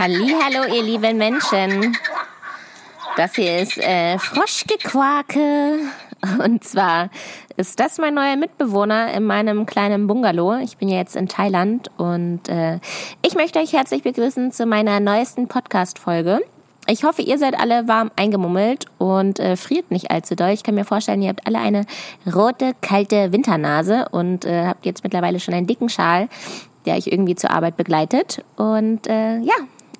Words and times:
Hallo, 0.00 0.72
ihr 0.72 0.84
lieben 0.84 1.18
Menschen. 1.18 1.96
Das 3.16 3.34
hier 3.34 3.58
ist 3.58 3.78
äh, 3.78 4.16
Froschgequake. 4.16 5.80
Und 6.38 6.62
zwar 6.62 7.10
ist 7.56 7.80
das 7.80 7.98
mein 7.98 8.14
neuer 8.14 8.36
Mitbewohner 8.36 9.12
in 9.12 9.24
meinem 9.24 9.66
kleinen 9.66 10.06
Bungalow. 10.06 10.60
Ich 10.62 10.76
bin 10.76 10.88
ja 10.88 10.98
jetzt 10.98 11.16
in 11.16 11.26
Thailand 11.26 11.90
und 11.96 12.48
äh, 12.48 12.78
ich 13.26 13.34
möchte 13.34 13.58
euch 13.58 13.72
herzlich 13.72 14.04
begrüßen 14.04 14.52
zu 14.52 14.66
meiner 14.66 15.00
neuesten 15.00 15.48
Podcast-Folge. 15.48 16.42
Ich 16.86 17.02
hoffe, 17.02 17.22
ihr 17.22 17.38
seid 17.38 17.58
alle 17.58 17.88
warm 17.88 18.12
eingemummelt 18.14 18.84
und 18.98 19.40
äh, 19.40 19.56
friert 19.56 19.90
nicht 19.90 20.12
allzu 20.12 20.36
doll. 20.36 20.50
Ich 20.50 20.62
kann 20.62 20.76
mir 20.76 20.84
vorstellen, 20.84 21.22
ihr 21.22 21.30
habt 21.30 21.44
alle 21.44 21.58
eine 21.58 21.86
rote, 22.32 22.70
kalte 22.82 23.32
Winternase 23.32 24.06
und 24.12 24.44
äh, 24.44 24.64
habt 24.64 24.86
jetzt 24.86 25.02
mittlerweile 25.02 25.40
schon 25.40 25.54
einen 25.54 25.66
dicken 25.66 25.88
Schal, 25.88 26.28
der 26.86 26.94
euch 26.94 27.08
irgendwie 27.08 27.34
zur 27.34 27.50
Arbeit 27.50 27.76
begleitet. 27.76 28.44
Und 28.56 29.08
äh, 29.08 29.38
ja, 29.40 29.54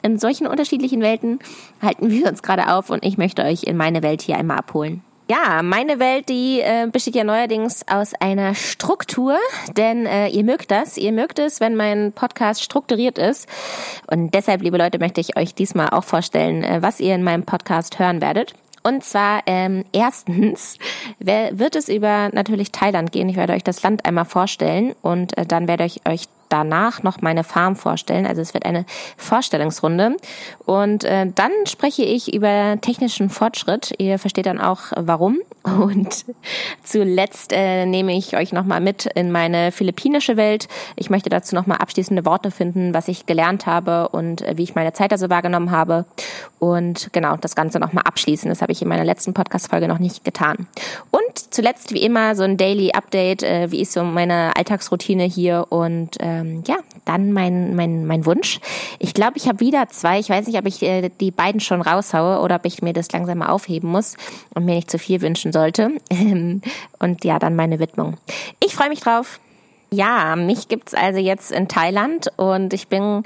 in 0.08 0.18
solchen 0.18 0.46
unterschiedlichen 0.46 1.02
Welten 1.02 1.38
halten 1.82 2.10
wir 2.10 2.26
uns 2.26 2.42
gerade 2.42 2.72
auf 2.72 2.90
und 2.90 3.04
ich 3.04 3.18
möchte 3.18 3.42
euch 3.42 3.64
in 3.64 3.76
meine 3.76 4.02
Welt 4.02 4.22
hier 4.22 4.36
einmal 4.36 4.58
abholen. 4.58 5.02
Ja, 5.30 5.62
meine 5.62 5.98
Welt, 5.98 6.30
die 6.30 6.60
äh, 6.60 6.88
besteht 6.90 7.14
ja 7.14 7.22
neuerdings 7.22 7.86
aus 7.86 8.14
einer 8.14 8.54
Struktur, 8.54 9.36
denn 9.76 10.06
äh, 10.06 10.28
ihr 10.28 10.42
mögt 10.42 10.70
das, 10.70 10.96
ihr 10.96 11.12
mögt 11.12 11.38
es, 11.38 11.60
wenn 11.60 11.76
mein 11.76 12.12
Podcast 12.12 12.62
strukturiert 12.62 13.18
ist. 13.18 13.46
Und 14.10 14.32
deshalb, 14.32 14.62
liebe 14.62 14.78
Leute, 14.78 14.98
möchte 14.98 15.20
ich 15.20 15.36
euch 15.36 15.54
diesmal 15.54 15.90
auch 15.90 16.04
vorstellen, 16.04 16.64
äh, 16.64 16.80
was 16.80 16.98
ihr 16.98 17.14
in 17.14 17.22
meinem 17.22 17.42
Podcast 17.42 17.98
hören 17.98 18.22
werdet. 18.22 18.54
Und 18.82 19.04
zwar 19.04 19.42
ähm, 19.44 19.84
erstens 19.92 20.78
wird 21.18 21.76
es 21.76 21.90
über 21.90 22.30
natürlich 22.32 22.72
Thailand 22.72 23.12
gehen. 23.12 23.28
Ich 23.28 23.36
werde 23.36 23.52
euch 23.52 23.64
das 23.64 23.82
Land 23.82 24.06
einmal 24.06 24.24
vorstellen 24.24 24.94
und 25.02 25.36
äh, 25.36 25.44
dann 25.44 25.68
werde 25.68 25.84
ich 25.84 26.08
euch 26.08 26.24
danach 26.48 27.02
noch 27.02 27.20
meine 27.20 27.44
Farm 27.44 27.76
vorstellen. 27.76 28.26
Also 28.26 28.40
es 28.40 28.54
wird 28.54 28.64
eine 28.64 28.84
Vorstellungsrunde. 29.16 30.16
Und 30.64 31.04
äh, 31.04 31.26
dann 31.34 31.52
spreche 31.66 32.02
ich 32.02 32.32
über 32.32 32.78
technischen 32.80 33.30
Fortschritt. 33.30 33.92
Ihr 33.98 34.18
versteht 34.18 34.46
dann 34.46 34.60
auch 34.60 34.92
warum. 34.96 35.38
Und 35.64 36.24
zuletzt 36.82 37.52
äh, 37.52 37.84
nehme 37.86 38.16
ich 38.16 38.36
euch 38.36 38.52
nochmal 38.52 38.80
mit 38.80 39.06
in 39.06 39.32
meine 39.32 39.72
philippinische 39.72 40.36
Welt. 40.36 40.68
Ich 40.96 41.10
möchte 41.10 41.30
dazu 41.30 41.54
nochmal 41.54 41.78
abschließende 41.78 42.24
Worte 42.24 42.50
finden, 42.50 42.94
was 42.94 43.08
ich 43.08 43.26
gelernt 43.26 43.66
habe 43.66 44.08
und 44.08 44.42
äh, 44.42 44.56
wie 44.56 44.62
ich 44.62 44.74
meine 44.74 44.92
Zeit 44.92 45.12
also 45.12 45.30
wahrgenommen 45.30 45.70
habe. 45.70 46.04
Und 46.58 47.12
genau, 47.12 47.36
das 47.36 47.54
Ganze 47.54 47.78
nochmal 47.78 48.04
abschließen. 48.04 48.48
Das 48.48 48.62
habe 48.62 48.72
ich 48.72 48.82
in 48.82 48.88
meiner 48.88 49.04
letzten 49.04 49.34
Podcast-Folge 49.34 49.88
noch 49.88 49.98
nicht 49.98 50.24
getan. 50.24 50.66
Und 51.10 51.54
zuletzt 51.54 51.92
wie 51.92 52.02
immer 52.02 52.34
so 52.34 52.42
ein 52.42 52.56
Daily 52.56 52.92
Update, 52.92 53.42
äh, 53.42 53.70
wie 53.70 53.80
ist 53.80 53.92
so 53.92 54.02
meine 54.02 54.56
Alltagsroutine 54.56 55.24
hier 55.24 55.66
und 55.68 56.20
äh, 56.20 56.37
ähm, 56.40 56.62
ja, 56.66 56.76
dann 57.04 57.32
mein, 57.32 57.74
mein, 57.74 58.06
mein 58.06 58.26
Wunsch. 58.26 58.60
Ich 58.98 59.14
glaube, 59.14 59.36
ich 59.36 59.48
habe 59.48 59.60
wieder 59.60 59.88
zwei. 59.88 60.18
Ich 60.18 60.28
weiß 60.28 60.46
nicht, 60.46 60.58
ob 60.58 60.66
ich 60.66 60.82
äh, 60.82 61.10
die 61.20 61.30
beiden 61.30 61.60
schon 61.60 61.80
raushaue 61.80 62.40
oder 62.40 62.56
ob 62.56 62.64
ich 62.64 62.82
mir 62.82 62.92
das 62.92 63.10
langsam 63.12 63.38
mal 63.38 63.48
aufheben 63.48 63.90
muss 63.90 64.16
und 64.54 64.64
mir 64.64 64.74
nicht 64.74 64.90
zu 64.90 64.98
viel 64.98 65.20
wünschen 65.20 65.52
sollte. 65.52 65.90
und 66.98 67.24
ja, 67.24 67.38
dann 67.38 67.56
meine 67.56 67.78
Widmung. 67.78 68.16
Ich 68.64 68.74
freue 68.74 68.88
mich 68.88 69.00
drauf. 69.00 69.40
Ja, 69.90 70.36
mich 70.36 70.68
gibt's 70.68 70.92
also 70.92 71.18
jetzt 71.18 71.50
in 71.50 71.66
Thailand 71.66 72.30
und 72.36 72.74
ich 72.74 72.88
bin 72.88 73.22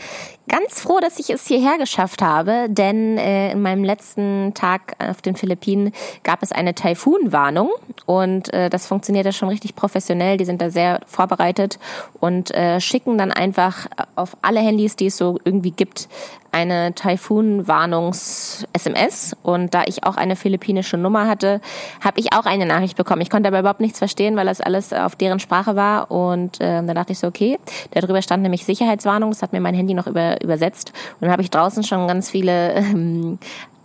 ganz 0.53 0.81
froh, 0.81 1.01
dass 1.01 1.19
ich 1.19 1.31
es 1.31 1.47
hierher 1.47 1.79
geschafft 1.79 2.21
habe, 2.21 2.67
denn 2.69 3.17
äh, 3.17 3.53
in 3.53 3.63
meinem 3.63 3.85
letzten 3.85 4.53
Tag 4.53 4.95
auf 4.99 5.23
den 5.23 5.35
Philippinen 5.35 5.93
gab 6.25 6.43
es 6.43 6.53
eine 6.53 6.75
Taifunwarnung 6.75 7.71
und 8.05 8.53
äh, 8.53 8.69
das 8.69 8.87
funktioniert 8.87 9.35
schon 9.35 9.49
richtig 9.49 9.75
professionell. 9.75 10.37
Die 10.37 10.45
sind 10.45 10.61
da 10.61 10.69
sehr 10.69 11.01
vorbereitet 11.07 11.79
und 12.21 12.55
äh, 12.55 12.81
schicken 12.81 13.17
dann 13.17 13.33
einfach 13.33 13.87
auf 14.15 14.37
alle 14.43 14.61
Handys, 14.61 14.95
die 14.95 15.07
es 15.07 15.17
so 15.17 15.39
irgendwie 15.43 15.71
gibt, 15.71 16.07
eine 16.53 16.95
Taifun-Warnungs-SMS 16.95 19.37
und 19.43 19.75
da 19.75 19.83
ich 19.87 20.05
auch 20.05 20.17
eine 20.17 20.37
philippinische 20.37 20.97
Nummer 20.99 21.27
hatte, 21.27 21.63
habe 22.03 22.21
ich 22.21 22.35
auch 22.35 22.45
eine 22.45 22.67
Nachricht 22.67 22.99
bekommen. 22.99 23.23
Ich 23.23 23.31
konnte 23.31 23.49
aber 23.49 23.61
überhaupt 23.61 23.81
nichts 23.81 23.99
verstehen, 23.99 24.37
weil 24.37 24.45
das 24.45 24.61
alles 24.61 24.93
auf 24.93 25.17
deren 25.17 25.41
Sprache 25.41 25.77
war 25.77 26.11
und 26.11 26.61
äh, 26.61 26.85
dann 26.85 26.95
dachte 26.95 27.13
ich 27.13 27.19
so, 27.19 27.27
okay, 27.27 27.59
darüber 27.93 28.21
stand 28.21 28.43
nämlich 28.43 28.67
Sicherheitswarnung, 28.67 29.31
das 29.31 29.41
hat 29.41 29.55
mir 29.55 29.61
mein 29.61 29.75
Handy 29.75 29.95
noch 29.95 30.07
über, 30.07 30.42
übersetzt 30.43 30.93
und 31.15 31.23
dann 31.23 31.31
habe 31.31 31.43
ich 31.43 31.51
draußen 31.51 31.85
schon 31.85 32.07
ganz 32.07 32.31
viele 32.31 32.73
ähm, 32.75 33.39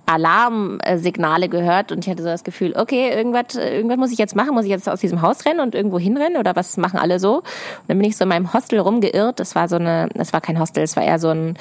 Alarmsignale 0.08 1.50
gehört 1.50 1.92
und 1.92 2.06
ich 2.06 2.10
hatte 2.10 2.24
so 2.24 2.30
das 2.30 2.46
Gefühl, 2.46 2.74
okay, 2.78 3.10
irgendwas, 3.10 3.56
irgendwas 3.56 3.98
muss 3.98 4.12
ich 4.12 4.18
jetzt 4.18 4.38
machen, 4.38 4.54
muss 4.54 4.64
ich 4.64 4.70
jetzt 4.70 4.88
aus 4.88 5.02
diesem 5.02 5.22
Haus 5.22 5.46
rennen 5.46 5.60
und 5.60 5.76
irgendwo 5.76 6.00
hinrennen 6.00 6.38
oder 6.38 6.56
was 6.56 6.78
machen 6.78 6.98
alle 6.98 7.20
so? 7.20 7.40
Und 7.40 7.44
dann 7.90 7.98
bin 8.00 8.08
ich 8.08 8.16
so 8.16 8.24
in 8.24 8.30
meinem 8.30 8.54
Hostel 8.54 8.80
rumgeirrt. 8.80 9.38
Das 9.42 9.54
war 9.54 9.68
so 9.68 9.76
eine, 9.76 10.08
das 10.14 10.32
war 10.32 10.40
kein 10.40 10.62
Hostel, 10.62 10.82
es 10.84 10.96
war 10.96 11.04
eher 11.04 11.20
so 11.20 11.28
ein, 11.28 11.58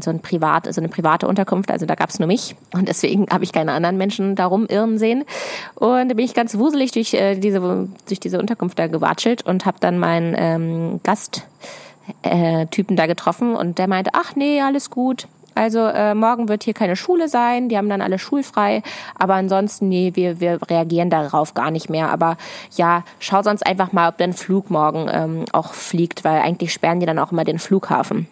so 0.00 0.10
ein 0.10 0.18
privat, 0.18 0.72
so 0.74 0.80
eine 0.80 0.88
private 0.88 1.28
Unterkunft. 1.28 1.70
Also 1.70 1.86
da 1.86 1.94
gab 1.94 2.10
es 2.10 2.18
nur 2.18 2.26
mich 2.26 2.56
und 2.72 2.88
deswegen 2.88 3.28
habe 3.30 3.44
ich 3.44 3.52
keine 3.52 3.70
anderen 3.70 3.96
Menschen 3.96 4.34
da 4.34 4.46
rumirren 4.46 4.98
sehen. 4.98 5.24
Und 5.76 6.08
da 6.08 6.14
bin 6.14 6.24
ich 6.24 6.34
ganz 6.34 6.58
wuselig 6.58 6.90
durch 6.90 7.14
äh, 7.14 7.36
diese 7.36 7.60
durch 8.08 8.18
diese 8.18 8.40
Unterkunft 8.40 8.80
da 8.80 8.88
gewatschelt 8.88 9.46
und 9.46 9.64
habe 9.64 9.76
dann 9.78 10.00
meinen 10.00 10.34
ähm, 10.36 11.00
Gast 11.04 11.46
äh, 12.22 12.66
Typen 12.66 12.96
da 12.96 13.06
getroffen 13.06 13.54
und 13.54 13.78
der 13.78 13.88
meinte, 13.88 14.10
ach 14.14 14.36
nee, 14.36 14.60
alles 14.60 14.90
gut 14.90 15.26
also 15.56 15.86
äh, 15.86 16.14
morgen 16.14 16.48
wird 16.48 16.64
hier 16.64 16.74
keine 16.74 16.96
Schule 16.96 17.28
sein, 17.28 17.70
die 17.70 17.78
haben 17.78 17.88
dann 17.88 18.02
alle 18.02 18.18
schulfrei, 18.18 18.82
aber 19.18 19.34
ansonsten, 19.34 19.88
nee, 19.88 20.12
wir, 20.14 20.38
wir 20.38 20.60
reagieren 20.68 21.08
darauf 21.08 21.54
gar 21.54 21.70
nicht 21.70 21.88
mehr. 21.88 22.10
Aber 22.10 22.36
ja, 22.76 23.04
schau 23.20 23.42
sonst 23.42 23.66
einfach 23.66 23.90
mal, 23.92 24.10
ob 24.10 24.18
dein 24.18 24.34
Flug 24.34 24.70
morgen 24.70 25.08
ähm, 25.10 25.44
auch 25.52 25.72
fliegt, 25.72 26.24
weil 26.24 26.40
eigentlich 26.40 26.74
sperren 26.74 27.00
die 27.00 27.06
dann 27.06 27.18
auch 27.18 27.32
immer 27.32 27.44
den 27.44 27.58
Flughafen. 27.58 28.28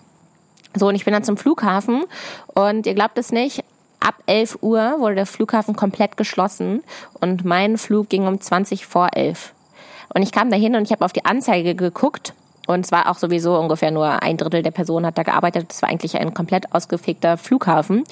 So, 0.74 0.88
und 0.88 0.96
ich 0.96 1.06
bin 1.06 1.14
dann 1.14 1.24
zum 1.24 1.38
Flughafen 1.38 2.04
und 2.48 2.86
ihr 2.86 2.94
glaubt 2.94 3.16
es 3.16 3.32
nicht, 3.32 3.64
ab 4.00 4.16
11 4.26 4.58
Uhr 4.60 4.96
wurde 4.98 5.14
der 5.14 5.26
Flughafen 5.26 5.74
komplett 5.74 6.18
geschlossen 6.18 6.82
und 7.20 7.44
mein 7.46 7.78
Flug 7.78 8.10
ging 8.10 8.26
um 8.26 8.38
20 8.38 8.84
vor 8.84 9.08
11. 9.14 9.54
Und 10.14 10.22
ich 10.22 10.30
kam 10.30 10.50
dahin 10.50 10.76
und 10.76 10.82
ich 10.82 10.92
habe 10.92 11.04
auf 11.04 11.14
die 11.14 11.24
Anzeige 11.24 11.74
geguckt 11.74 12.34
und 12.66 12.84
es 12.84 12.92
war 12.92 13.10
auch 13.10 13.19
sowieso 13.19 13.58
ungefähr 13.58 13.91
nur 13.91 14.22
ein 14.22 14.36
Drittel 14.36 14.62
der 14.62 14.70
Personen 14.70 15.06
hat 15.06 15.19
da 15.19 15.22
gearbeitet. 15.22 15.66
Es 15.70 15.82
war 15.82 15.91
eigentlich 15.91 16.19
ein 16.19 16.32
komplett 16.34 16.72
ausgefegter 16.72 17.36
Flughafen. 17.36 18.04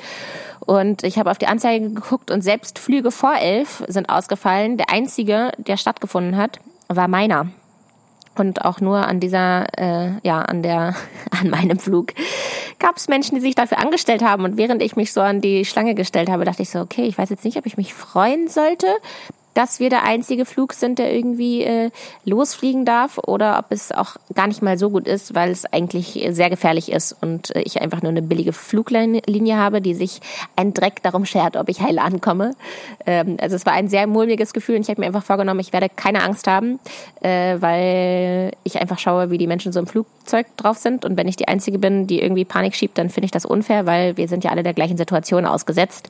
Und 0.60 1.02
ich 1.04 1.18
habe 1.18 1.30
auf 1.30 1.38
die 1.38 1.46
Anzeige 1.46 1.90
geguckt 1.90 2.30
und 2.30 2.42
selbst 2.42 2.78
Flüge 2.78 3.10
vor 3.10 3.34
elf 3.34 3.82
sind 3.88 4.08
ausgefallen. 4.08 4.76
Der 4.76 4.90
einzige, 4.90 5.52
der 5.56 5.76
stattgefunden 5.76 6.36
hat, 6.36 6.60
war 6.88 7.08
meiner. 7.08 7.48
Und 8.34 8.64
auch 8.64 8.80
nur 8.80 9.06
an 9.06 9.20
dieser, 9.20 9.66
äh, 9.78 10.12
ja, 10.22 10.42
an 10.42 10.62
der, 10.62 10.94
an 11.30 11.50
meinem 11.50 11.78
Flug 11.78 12.12
gab 12.78 12.96
es 12.96 13.08
Menschen, 13.08 13.36
die 13.36 13.40
sich 13.40 13.54
dafür 13.54 13.78
angestellt 13.78 14.22
haben. 14.22 14.44
Und 14.44 14.56
während 14.56 14.82
ich 14.82 14.96
mich 14.96 15.12
so 15.12 15.20
an 15.20 15.40
die 15.40 15.64
Schlange 15.64 15.94
gestellt 15.94 16.30
habe, 16.30 16.44
dachte 16.44 16.62
ich 16.62 16.70
so, 16.70 16.80
okay, 16.80 17.04
ich 17.04 17.16
weiß 17.16 17.30
jetzt 17.30 17.44
nicht, 17.44 17.56
ob 17.56 17.66
ich 17.66 17.76
mich 17.76 17.94
freuen 17.94 18.48
sollte, 18.48 18.86
dass 19.54 19.80
wir 19.80 19.90
der 19.90 20.04
einzige 20.04 20.44
Flug 20.44 20.72
sind, 20.72 20.98
der 20.98 21.14
irgendwie 21.14 21.62
äh, 21.62 21.90
losfliegen 22.24 22.84
darf 22.84 23.18
oder 23.18 23.58
ob 23.58 23.66
es 23.70 23.92
auch 23.92 24.16
gar 24.34 24.46
nicht 24.46 24.62
mal 24.62 24.78
so 24.78 24.90
gut 24.90 25.06
ist, 25.06 25.34
weil 25.34 25.50
es 25.50 25.64
eigentlich 25.66 26.26
sehr 26.30 26.50
gefährlich 26.50 26.90
ist 26.90 27.16
und 27.20 27.54
äh, 27.54 27.62
ich 27.62 27.80
einfach 27.80 28.02
nur 28.02 28.10
eine 28.10 28.22
billige 28.22 28.52
Fluglinie 28.52 29.56
habe, 29.56 29.80
die 29.80 29.94
sich 29.94 30.20
ein 30.56 30.72
Dreck 30.72 31.02
darum 31.02 31.24
schert, 31.24 31.56
ob 31.56 31.68
ich 31.68 31.80
heil 31.80 31.98
ankomme. 31.98 32.54
Ähm, 33.06 33.36
also 33.40 33.56
es 33.56 33.66
war 33.66 33.74
ein 33.74 33.88
sehr 33.88 34.06
mulmiges 34.06 34.52
Gefühl 34.52 34.76
und 34.76 34.82
ich 34.82 34.88
habe 34.88 35.00
mir 35.00 35.06
einfach 35.06 35.24
vorgenommen, 35.24 35.60
ich 35.60 35.72
werde 35.72 35.88
keine 35.88 36.22
Angst 36.22 36.46
haben, 36.46 36.78
äh, 37.20 37.56
weil 37.60 38.52
ich 38.64 38.80
einfach 38.80 38.98
schaue, 38.98 39.30
wie 39.30 39.38
die 39.38 39.46
Menschen 39.46 39.72
so 39.72 39.80
im 39.80 39.86
Flugzeug 39.86 40.46
drauf 40.56 40.78
sind 40.78 41.04
und 41.04 41.16
wenn 41.16 41.28
ich 41.28 41.36
die 41.36 41.48
Einzige 41.48 41.78
bin, 41.78 42.06
die 42.06 42.20
irgendwie 42.20 42.44
Panik 42.44 42.74
schiebt, 42.74 42.96
dann 42.98 43.10
finde 43.10 43.26
ich 43.26 43.30
das 43.30 43.44
unfair, 43.44 43.86
weil 43.86 44.16
wir 44.16 44.28
sind 44.28 44.44
ja 44.44 44.50
alle 44.50 44.62
der 44.62 44.74
gleichen 44.74 44.96
Situation 44.96 45.44
ausgesetzt. 45.44 46.08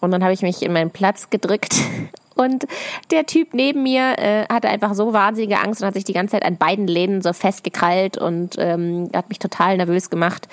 Und 0.00 0.10
dann 0.10 0.22
habe 0.22 0.34
ich 0.34 0.42
mich 0.42 0.62
in 0.62 0.72
meinen 0.72 0.90
Platz 0.90 1.30
gedrückt 1.30 1.76
und 2.34 2.66
der 3.10 3.26
Typ 3.26 3.54
neben 3.54 3.82
mir 3.82 4.18
äh, 4.18 4.46
hatte 4.52 4.68
einfach 4.68 4.94
so 4.94 5.12
wahnsinnige 5.12 5.60
Angst 5.60 5.80
und 5.80 5.86
hat 5.86 5.94
sich 5.94 6.04
die 6.04 6.12
ganze 6.12 6.32
Zeit 6.32 6.44
an 6.44 6.56
beiden 6.56 6.86
Lehnen 6.86 7.22
so 7.22 7.32
festgekrallt 7.32 8.16
und 8.16 8.56
ähm, 8.58 9.10
hat 9.14 9.28
mich 9.28 9.38
total 9.38 9.76
nervös 9.76 10.10
gemacht. 10.10 10.48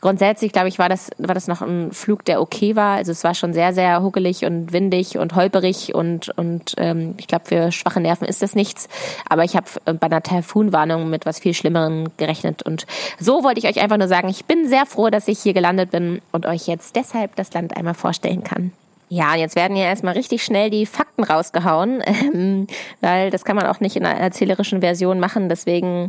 Grundsätzlich, 0.00 0.52
glaube 0.52 0.68
ich, 0.68 0.78
war 0.78 0.88
das, 0.88 1.10
war 1.18 1.34
das 1.34 1.48
noch 1.48 1.62
ein 1.62 1.92
Flug, 1.92 2.24
der 2.24 2.40
okay 2.40 2.76
war. 2.76 2.96
Also 2.96 3.12
es 3.12 3.24
war 3.24 3.34
schon 3.34 3.54
sehr, 3.54 3.72
sehr 3.72 4.02
huckelig 4.02 4.44
und 4.44 4.72
windig 4.72 5.18
und 5.18 5.34
holperig 5.34 5.94
und, 5.94 6.28
und 6.36 6.74
ähm, 6.76 7.14
ich 7.18 7.26
glaube, 7.26 7.46
für 7.46 7.72
schwache 7.72 8.00
Nerven 8.00 8.26
ist 8.26 8.42
das 8.42 8.54
nichts. 8.54 8.88
Aber 9.28 9.44
ich 9.44 9.56
habe 9.56 9.66
äh, 9.86 9.94
bei 9.94 10.06
einer 10.06 10.22
Taifunwarnung 10.22 11.08
mit 11.08 11.24
was 11.24 11.38
viel 11.38 11.54
Schlimmerem 11.54 12.08
gerechnet. 12.16 12.62
Und 12.62 12.86
so 13.18 13.42
wollte 13.42 13.58
ich 13.60 13.66
euch 13.66 13.80
einfach 13.80 13.98
nur 13.98 14.08
sagen, 14.08 14.28
ich 14.28 14.44
bin 14.44 14.68
sehr 14.68 14.86
froh, 14.86 15.08
dass 15.08 15.28
ich 15.28 15.38
hier 15.38 15.54
gelandet 15.54 15.90
bin 15.90 16.20
und 16.32 16.46
euch 16.46 16.66
jetzt 16.66 16.96
deshalb 16.96 17.36
das 17.36 17.52
Land 17.54 17.76
einmal 17.76 17.94
vorstellen 17.94 18.44
kann. 18.44 18.72
Ja, 19.14 19.34
jetzt 19.34 19.56
werden 19.56 19.76
hier 19.76 19.84
erstmal 19.84 20.14
richtig 20.14 20.42
schnell 20.42 20.70
die 20.70 20.86
Fakten 20.86 21.22
rausgehauen, 21.22 22.02
ähm, 22.06 22.66
weil 23.02 23.28
das 23.30 23.44
kann 23.44 23.56
man 23.56 23.66
auch 23.66 23.78
nicht 23.78 23.94
in 23.94 24.06
einer 24.06 24.18
erzählerischen 24.18 24.80
Version 24.80 25.20
machen. 25.20 25.50
Deswegen 25.50 26.08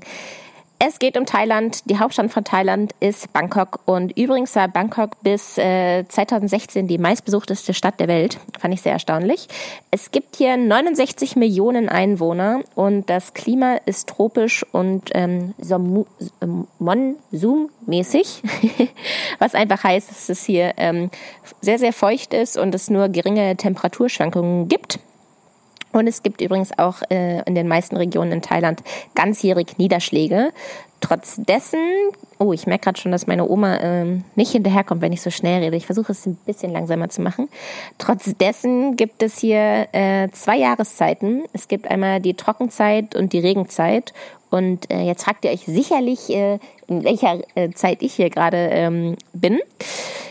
Es 0.85 0.99
geht 0.99 1.17
um 1.17 1.25
Thailand. 1.25 1.89
Die 1.89 1.97
Hauptstadt 1.97 2.29
von 2.29 2.43
Thailand 2.43 2.93
ist 2.99 3.31
Bangkok. 3.31 3.79
Und 3.85 4.17
übrigens 4.17 4.53
war 4.57 4.67
Bangkok 4.67 5.11
bis 5.23 5.57
äh, 5.57 6.03
2016 6.05 6.89
die 6.89 6.97
meistbesuchteste 6.97 7.73
Stadt 7.73 8.01
der 8.01 8.09
Welt. 8.09 8.37
Fand 8.59 8.73
ich 8.73 8.81
sehr 8.81 8.91
erstaunlich. 8.91 9.47
Es 9.91 10.11
gibt 10.11 10.35
hier 10.35 10.57
69 10.57 11.37
Millionen 11.37 11.87
Einwohner 11.87 12.63
und 12.75 13.09
das 13.09 13.33
Klima 13.33 13.77
ist 13.85 14.09
tropisch 14.09 14.65
und 14.73 15.09
ähm, 15.13 15.53
monsunmäßig, 16.79 18.43
was 19.39 19.55
einfach 19.55 19.85
heißt, 19.85 20.09
dass 20.09 20.27
es 20.27 20.43
hier 20.43 20.73
ähm, 20.75 21.09
sehr, 21.61 21.79
sehr 21.79 21.93
feucht 21.93 22.33
ist 22.33 22.57
und 22.57 22.75
es 22.75 22.89
nur 22.89 23.07
geringe 23.07 23.55
Temperaturschwankungen 23.55 24.67
gibt. 24.67 24.99
Und 25.93 26.07
es 26.07 26.23
gibt 26.23 26.41
übrigens 26.41 26.77
auch 26.77 27.01
äh, 27.09 27.41
in 27.43 27.55
den 27.55 27.67
meisten 27.67 27.95
Regionen 27.95 28.33
in 28.33 28.41
Thailand 28.41 28.83
ganzjährig 29.15 29.77
Niederschläge. 29.77 30.51
Trotz 30.99 31.35
dessen, 31.37 31.79
oh, 32.39 32.53
ich 32.53 32.65
merke 32.65 32.85
gerade 32.85 32.99
schon, 32.99 33.11
dass 33.11 33.27
meine 33.27 33.47
Oma 33.47 33.75
äh, 33.75 34.21
nicht 34.35 34.53
hinterherkommt, 34.53 35.01
wenn 35.01 35.13
ich 35.13 35.21
so 35.21 35.29
schnell 35.29 35.61
rede. 35.63 35.75
Ich 35.77 35.85
versuche 35.85 36.13
es 36.13 36.25
ein 36.25 36.35
bisschen 36.45 36.71
langsamer 36.71 37.09
zu 37.09 37.21
machen. 37.21 37.47
Trotz 37.97 38.35
dessen 38.37 38.95
gibt 38.95 39.21
es 39.21 39.37
hier 39.37 39.87
äh, 39.91 40.29
zwei 40.31 40.57
Jahreszeiten. 40.57 41.43
Es 41.53 41.67
gibt 41.67 41.91
einmal 41.91 42.21
die 42.21 42.33
Trockenzeit 42.33 43.15
und 43.15 43.33
die 43.33 43.39
Regenzeit. 43.39 44.13
Und 44.49 44.91
äh, 44.91 45.01
jetzt 45.01 45.23
fragt 45.23 45.45
ihr 45.45 45.51
euch 45.51 45.65
sicherlich, 45.65 46.29
äh, 46.29 46.59
in 46.87 47.03
welcher 47.03 47.39
äh, 47.55 47.71
Zeit 47.71 48.01
ich 48.01 48.13
hier 48.13 48.29
gerade 48.29 48.57
ähm, 48.57 49.15
bin. 49.33 49.59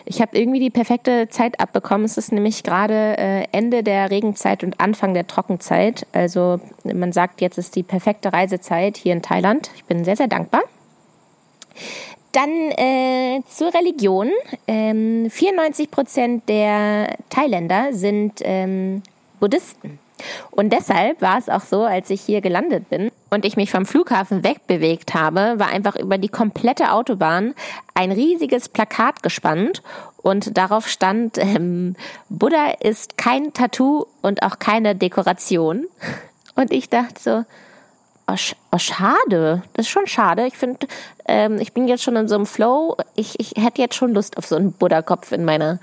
Ich 0.04 0.20
habe 0.20 0.36
irgendwie 0.38 0.60
die 0.60 0.70
perfekte 0.70 1.28
Zeit 1.28 1.60
abbekommen. 1.60 2.04
Es 2.04 2.16
ist 2.16 2.32
nämlich 2.32 2.62
gerade 2.62 3.16
äh, 3.18 3.44
Ende 3.52 3.82
der 3.82 4.10
Regenzeit 4.10 4.64
und 4.64 4.80
Anfang 4.80 5.14
der 5.14 5.26
Trockenzeit. 5.26 6.06
Also 6.12 6.60
man 6.84 7.12
sagt, 7.12 7.40
jetzt 7.40 7.58
ist 7.58 7.76
die 7.76 7.82
perfekte 7.82 8.32
Reisezeit 8.32 8.96
hier 8.96 9.12
in 9.12 9.22
Thailand. 9.22 9.70
Ich 9.76 9.84
bin 9.84 10.04
sehr, 10.04 10.16
sehr 10.16 10.28
dankbar. 10.28 10.62
Dann 12.32 12.50
äh, 12.72 13.42
zur 13.48 13.72
Religion. 13.74 14.30
Ähm, 14.66 15.28
94 15.30 15.90
Prozent 15.90 16.48
der 16.48 17.16
Thailänder 17.30 17.92
sind 17.92 18.40
ähm, 18.42 19.02
Buddhisten. 19.38 19.98
Und 20.50 20.72
deshalb 20.72 21.20
war 21.20 21.38
es 21.38 21.48
auch 21.48 21.62
so, 21.62 21.82
als 21.82 22.10
ich 22.10 22.22
hier 22.22 22.40
gelandet 22.40 22.88
bin 22.88 23.10
und 23.32 23.46
ich 23.46 23.56
mich 23.56 23.70
vom 23.70 23.86
Flughafen 23.86 24.44
wegbewegt 24.44 25.14
habe, 25.14 25.54
war 25.56 25.68
einfach 25.68 25.96
über 25.96 26.18
die 26.18 26.28
komplette 26.28 26.92
Autobahn 26.92 27.54
ein 27.94 28.12
riesiges 28.12 28.68
Plakat 28.68 29.22
gespannt 29.22 29.82
und 30.18 30.58
darauf 30.58 30.86
stand, 30.86 31.38
ähm, 31.38 31.96
Buddha 32.28 32.74
ist 32.80 33.16
kein 33.16 33.54
Tattoo 33.54 34.04
und 34.20 34.42
auch 34.42 34.58
keine 34.58 34.94
Dekoration. 34.94 35.86
Und 36.56 36.72
ich 36.72 36.90
dachte 36.90 37.20
so, 37.20 37.44
oh, 38.28 38.36
oh 38.70 38.78
schade, 38.78 39.62
das 39.72 39.86
ist 39.86 39.90
schon 39.90 40.06
schade. 40.06 40.46
Ich 40.46 40.58
finde, 40.58 40.86
ähm, 41.26 41.56
ich 41.58 41.72
bin 41.72 41.88
jetzt 41.88 42.02
schon 42.02 42.16
in 42.16 42.28
so 42.28 42.34
einem 42.34 42.44
Flow. 42.44 42.98
Ich, 43.14 43.40
ich 43.40 43.54
hätte 43.56 43.80
jetzt 43.80 43.94
schon 43.94 44.12
Lust 44.12 44.36
auf 44.36 44.44
so 44.44 44.56
einen 44.56 44.72
Buddha-Kopf 44.72 45.32
in 45.32 45.46
meiner, 45.46 45.80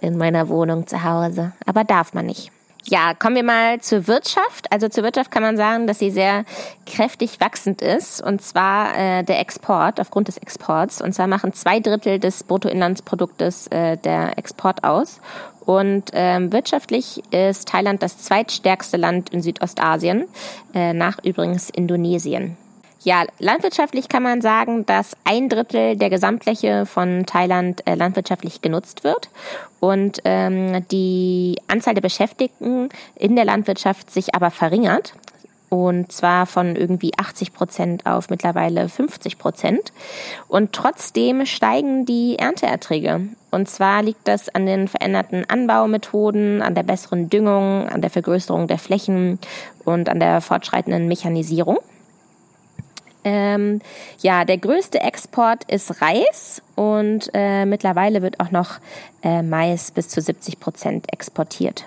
in 0.00 0.16
meiner 0.16 0.48
Wohnung 0.48 0.86
zu 0.86 1.02
Hause. 1.02 1.50
Aber 1.66 1.82
darf 1.82 2.14
man 2.14 2.26
nicht. 2.26 2.52
Ja, 2.84 3.14
kommen 3.14 3.36
wir 3.36 3.44
mal 3.44 3.80
zur 3.80 4.08
Wirtschaft. 4.08 4.70
Also 4.70 4.88
zur 4.88 5.04
Wirtschaft 5.04 5.30
kann 5.30 5.42
man 5.42 5.56
sagen, 5.56 5.86
dass 5.86 6.00
sie 6.00 6.10
sehr 6.10 6.44
kräftig 6.84 7.40
wachsend 7.40 7.80
ist, 7.80 8.20
und 8.20 8.42
zwar 8.42 8.96
äh, 8.98 9.22
der 9.22 9.38
Export, 9.38 10.00
aufgrund 10.00 10.28
des 10.28 10.36
Exports. 10.36 11.00
Und 11.00 11.12
zwar 11.12 11.28
machen 11.28 11.52
zwei 11.52 11.78
Drittel 11.78 12.18
des 12.18 12.42
Bruttoinlandsproduktes 12.42 13.68
äh, 13.68 13.96
der 13.98 14.36
Export 14.36 14.82
aus. 14.82 15.20
Und 15.64 16.10
ähm, 16.12 16.52
wirtschaftlich 16.52 17.22
ist 17.30 17.68
Thailand 17.68 18.02
das 18.02 18.18
zweitstärkste 18.18 18.96
Land 18.96 19.30
in 19.30 19.42
Südostasien, 19.42 20.24
äh, 20.74 20.92
nach 20.92 21.18
übrigens 21.22 21.70
Indonesien. 21.70 22.56
Ja, 23.04 23.24
landwirtschaftlich 23.40 24.08
kann 24.08 24.22
man 24.22 24.40
sagen, 24.40 24.86
dass 24.86 25.16
ein 25.24 25.48
Drittel 25.48 25.96
der 25.96 26.08
Gesamtfläche 26.08 26.86
von 26.86 27.26
Thailand 27.26 27.84
äh, 27.86 27.96
landwirtschaftlich 27.96 28.62
genutzt 28.62 29.02
wird 29.02 29.28
und 29.80 30.20
ähm, 30.24 30.86
die 30.92 31.56
Anzahl 31.66 31.94
der 31.94 32.00
Beschäftigten 32.00 32.90
in 33.16 33.34
der 33.34 33.44
Landwirtschaft 33.44 34.12
sich 34.12 34.36
aber 34.36 34.52
verringert. 34.52 35.14
Und 35.68 36.12
zwar 36.12 36.46
von 36.46 36.76
irgendwie 36.76 37.12
80 37.16 37.54
Prozent 37.54 38.06
auf 38.06 38.28
mittlerweile 38.28 38.90
50 38.90 39.38
Prozent. 39.38 39.92
Und 40.46 40.74
trotzdem 40.74 41.46
steigen 41.46 42.04
die 42.04 42.38
Ernteerträge. 42.38 43.22
Und 43.50 43.70
zwar 43.70 44.02
liegt 44.02 44.28
das 44.28 44.54
an 44.54 44.66
den 44.66 44.86
veränderten 44.86 45.48
Anbaumethoden, 45.48 46.60
an 46.60 46.74
der 46.74 46.82
besseren 46.82 47.30
Düngung, 47.30 47.88
an 47.88 48.02
der 48.02 48.10
Vergrößerung 48.10 48.68
der 48.68 48.78
Flächen 48.78 49.38
und 49.84 50.10
an 50.10 50.20
der 50.20 50.42
fortschreitenden 50.42 51.08
Mechanisierung. 51.08 51.78
Ähm, 53.24 53.80
ja, 54.20 54.44
der 54.44 54.58
größte 54.58 55.00
Export 55.00 55.64
ist 55.70 56.02
Reis 56.02 56.62
und 56.74 57.30
äh, 57.34 57.64
mittlerweile 57.66 58.22
wird 58.22 58.40
auch 58.40 58.50
noch 58.50 58.80
äh, 59.22 59.42
Mais 59.42 59.90
bis 59.90 60.08
zu 60.08 60.20
70 60.20 60.58
Prozent 60.58 61.12
exportiert. 61.12 61.84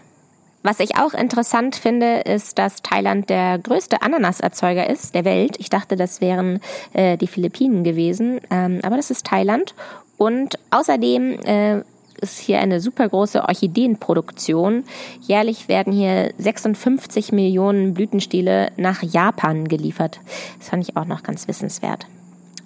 Was 0.64 0.80
ich 0.80 0.98
auch 0.98 1.14
interessant 1.14 1.76
finde, 1.76 2.22
ist, 2.22 2.58
dass 2.58 2.82
Thailand 2.82 3.30
der 3.30 3.60
größte 3.60 4.02
Ananaserzeuger 4.02 4.90
ist 4.90 5.14
der 5.14 5.24
Welt. 5.24 5.58
Ich 5.60 5.70
dachte, 5.70 5.96
das 5.96 6.22
wären 6.22 6.60
äh, 6.94 7.18
die 7.18 7.28
Philippinen 7.28 7.84
gewesen, 7.84 8.42
ähm, 8.50 8.80
aber 8.82 8.96
das 8.96 9.12
ist 9.12 9.28
Thailand. 9.28 9.76
Und 10.18 10.58
außerdem 10.72 11.40
äh, 11.46 11.82
ist 12.22 12.40
hier 12.40 12.60
eine 12.60 12.80
super 12.80 13.08
große 13.08 13.44
Orchideenproduktion. 13.44 14.84
Jährlich 15.22 15.68
werden 15.68 15.94
hier 15.94 16.34
56 16.38 17.32
Millionen 17.32 17.94
Blütenstiele 17.94 18.72
nach 18.78 19.04
Japan 19.04 19.68
geliefert. 19.68 20.20
Das 20.60 20.70
fand 20.70 20.88
ich 20.88 20.98
auch 20.98 21.06
noch 21.06 21.24
ganz 21.24 21.48
wissenswert. 21.48 22.08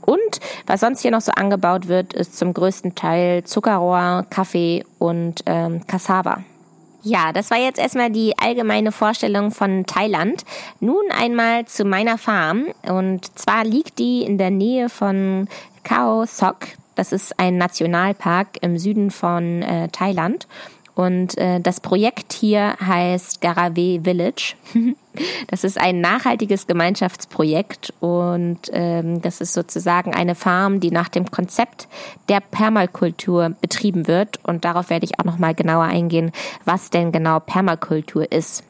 Und 0.02 0.40
was 0.66 0.80
sonst 0.80 1.02
hier 1.02 1.12
noch 1.12 1.22
so 1.22 1.32
angebaut 1.32 1.88
wird, 1.88 2.14
ist 2.14 2.38
zum 2.38 2.54
größten 2.54 2.96
Teil 2.96 3.44
Zuckerrohr, 3.44 4.26
Kaffee 4.30 4.84
und 4.98 5.44
ähm, 5.46 5.86
Cassava. 5.86 6.44
Ja, 7.02 7.32
das 7.32 7.50
war 7.50 7.58
jetzt 7.58 7.80
erstmal 7.80 8.10
die 8.10 8.38
allgemeine 8.38 8.92
Vorstellung 8.92 9.52
von 9.52 9.86
Thailand. 9.86 10.44
Nun 10.80 11.04
einmal 11.12 11.66
zu 11.66 11.86
meiner 11.86 12.18
Farm. 12.18 12.68
Und 12.88 13.38
zwar 13.38 13.64
liegt 13.64 14.00
die 14.00 14.24
in 14.24 14.38
der 14.38 14.50
Nähe 14.50 14.90
von 14.90 15.48
Khao 15.84 16.26
Sok. 16.26 16.79
Das 17.00 17.14
ist 17.14 17.40
ein 17.40 17.56
Nationalpark 17.56 18.58
im 18.60 18.78
Süden 18.78 19.10
von 19.10 19.62
äh, 19.62 19.88
Thailand. 19.88 20.50
Und 20.96 21.38
äh, 21.38 21.62
das 21.62 21.80
Projekt 21.80 22.34
hier 22.34 22.76
heißt 22.86 23.40
Garave 23.40 24.02
Village. 24.04 24.56
das 25.48 25.64
ist 25.64 25.80
ein 25.80 26.02
nachhaltiges 26.02 26.68
Gemeinschaftsprojekt 26.68 27.94
und 28.02 28.60
ähm, 28.74 29.22
das 29.22 29.40
ist 29.40 29.54
sozusagen 29.54 30.14
eine 30.14 30.36
Farm, 30.36 30.82
die 30.82 30.92
nach 30.92 31.08
dem 31.08 31.32
Konzept 31.32 31.88
der 32.28 32.42
Permakultur 32.42 33.54
betrieben 33.62 34.10
wird. 34.10 34.44
Und 34.44 34.66
darauf 34.66 34.90
werde 34.90 35.06
ich 35.06 35.22
auch 35.22 35.24
noch 35.24 35.38
mal 35.38 35.56
genauer 35.56 35.86
eingehen, 35.86 36.34
was 36.66 36.90
denn 36.90 37.14
genau 37.14 37.40
Permakultur 37.40 38.30
ist. 38.30 38.66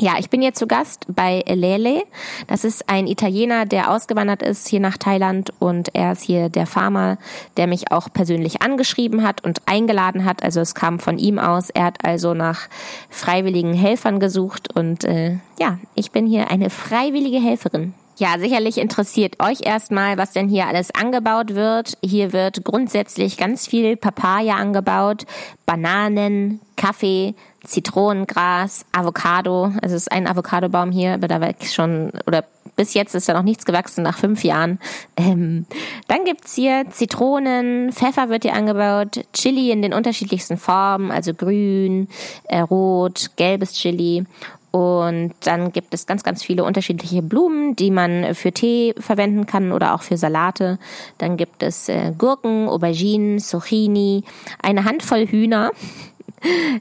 Ja, 0.00 0.14
ich 0.16 0.30
bin 0.30 0.42
jetzt 0.42 0.60
zu 0.60 0.68
Gast 0.68 1.06
bei 1.08 1.42
Elele. 1.44 2.04
Das 2.46 2.62
ist 2.62 2.88
ein 2.88 3.08
Italiener, 3.08 3.66
der 3.66 3.90
ausgewandert 3.90 4.42
ist 4.42 4.68
hier 4.68 4.78
nach 4.78 4.96
Thailand 4.96 5.52
und 5.58 5.92
er 5.92 6.12
ist 6.12 6.22
hier 6.22 6.48
der 6.48 6.66
Farmer, 6.66 7.18
der 7.56 7.66
mich 7.66 7.90
auch 7.90 8.08
persönlich 8.12 8.62
angeschrieben 8.62 9.26
hat 9.26 9.42
und 9.42 9.60
eingeladen 9.66 10.24
hat. 10.24 10.44
Also 10.44 10.60
es 10.60 10.76
kam 10.76 11.00
von 11.00 11.18
ihm 11.18 11.40
aus. 11.40 11.70
Er 11.70 11.86
hat 11.86 12.04
also 12.04 12.32
nach 12.32 12.68
freiwilligen 13.10 13.74
Helfern 13.74 14.20
gesucht 14.20 14.72
und 14.72 15.02
äh, 15.02 15.38
ja, 15.58 15.80
ich 15.96 16.12
bin 16.12 16.26
hier 16.26 16.48
eine 16.48 16.70
freiwillige 16.70 17.40
Helferin. 17.40 17.92
Ja, 18.18 18.36
sicherlich 18.38 18.78
interessiert 18.78 19.40
euch 19.40 19.64
erstmal, 19.64 20.18
was 20.18 20.32
denn 20.32 20.48
hier 20.48 20.66
alles 20.66 20.92
angebaut 20.92 21.54
wird. 21.54 21.96
Hier 22.02 22.32
wird 22.32 22.64
grundsätzlich 22.64 23.36
ganz 23.36 23.68
viel 23.68 23.96
Papaya 23.96 24.56
angebaut, 24.56 25.24
Bananen, 25.66 26.60
Kaffee, 26.76 27.36
Zitronengras, 27.64 28.86
Avocado. 28.92 29.72
Also 29.82 29.96
es 29.96 30.02
ist 30.02 30.12
ein 30.12 30.26
Avocadobaum 30.26 30.90
hier, 30.90 31.14
aber 31.14 31.28
da 31.28 31.40
wächst 31.40 31.74
schon, 31.74 32.12
oder 32.26 32.44
bis 32.76 32.94
jetzt 32.94 33.14
ist 33.14 33.28
da 33.28 33.34
noch 33.34 33.42
nichts 33.42 33.66
gewachsen 33.66 34.04
nach 34.04 34.16
fünf 34.16 34.44
Jahren. 34.44 34.78
Ähm, 35.16 35.66
dann 36.06 36.24
gibt's 36.24 36.54
hier 36.54 36.84
Zitronen, 36.90 37.92
Pfeffer 37.92 38.28
wird 38.28 38.44
hier 38.44 38.54
angebaut, 38.54 39.24
Chili 39.32 39.72
in 39.72 39.82
den 39.82 39.92
unterschiedlichsten 39.92 40.56
Formen, 40.56 41.10
also 41.10 41.34
grün, 41.34 42.08
äh, 42.44 42.60
rot, 42.60 43.30
gelbes 43.36 43.72
Chili. 43.72 44.24
Und 44.70 45.32
dann 45.44 45.72
gibt 45.72 45.92
es 45.94 46.06
ganz, 46.06 46.22
ganz 46.22 46.44
viele 46.44 46.62
unterschiedliche 46.62 47.22
Blumen, 47.22 47.74
die 47.74 47.90
man 47.90 48.34
für 48.34 48.52
Tee 48.52 48.94
verwenden 48.98 49.46
kann 49.46 49.72
oder 49.72 49.94
auch 49.94 50.02
für 50.02 50.16
Salate. 50.16 50.78
Dann 51.16 51.36
gibt 51.36 51.62
es 51.62 51.88
äh, 51.88 52.12
Gurken, 52.16 52.68
Auberginen, 52.68 53.40
Zucchini, 53.40 54.24
eine 54.62 54.84
Handvoll 54.84 55.26
Hühner 55.26 55.72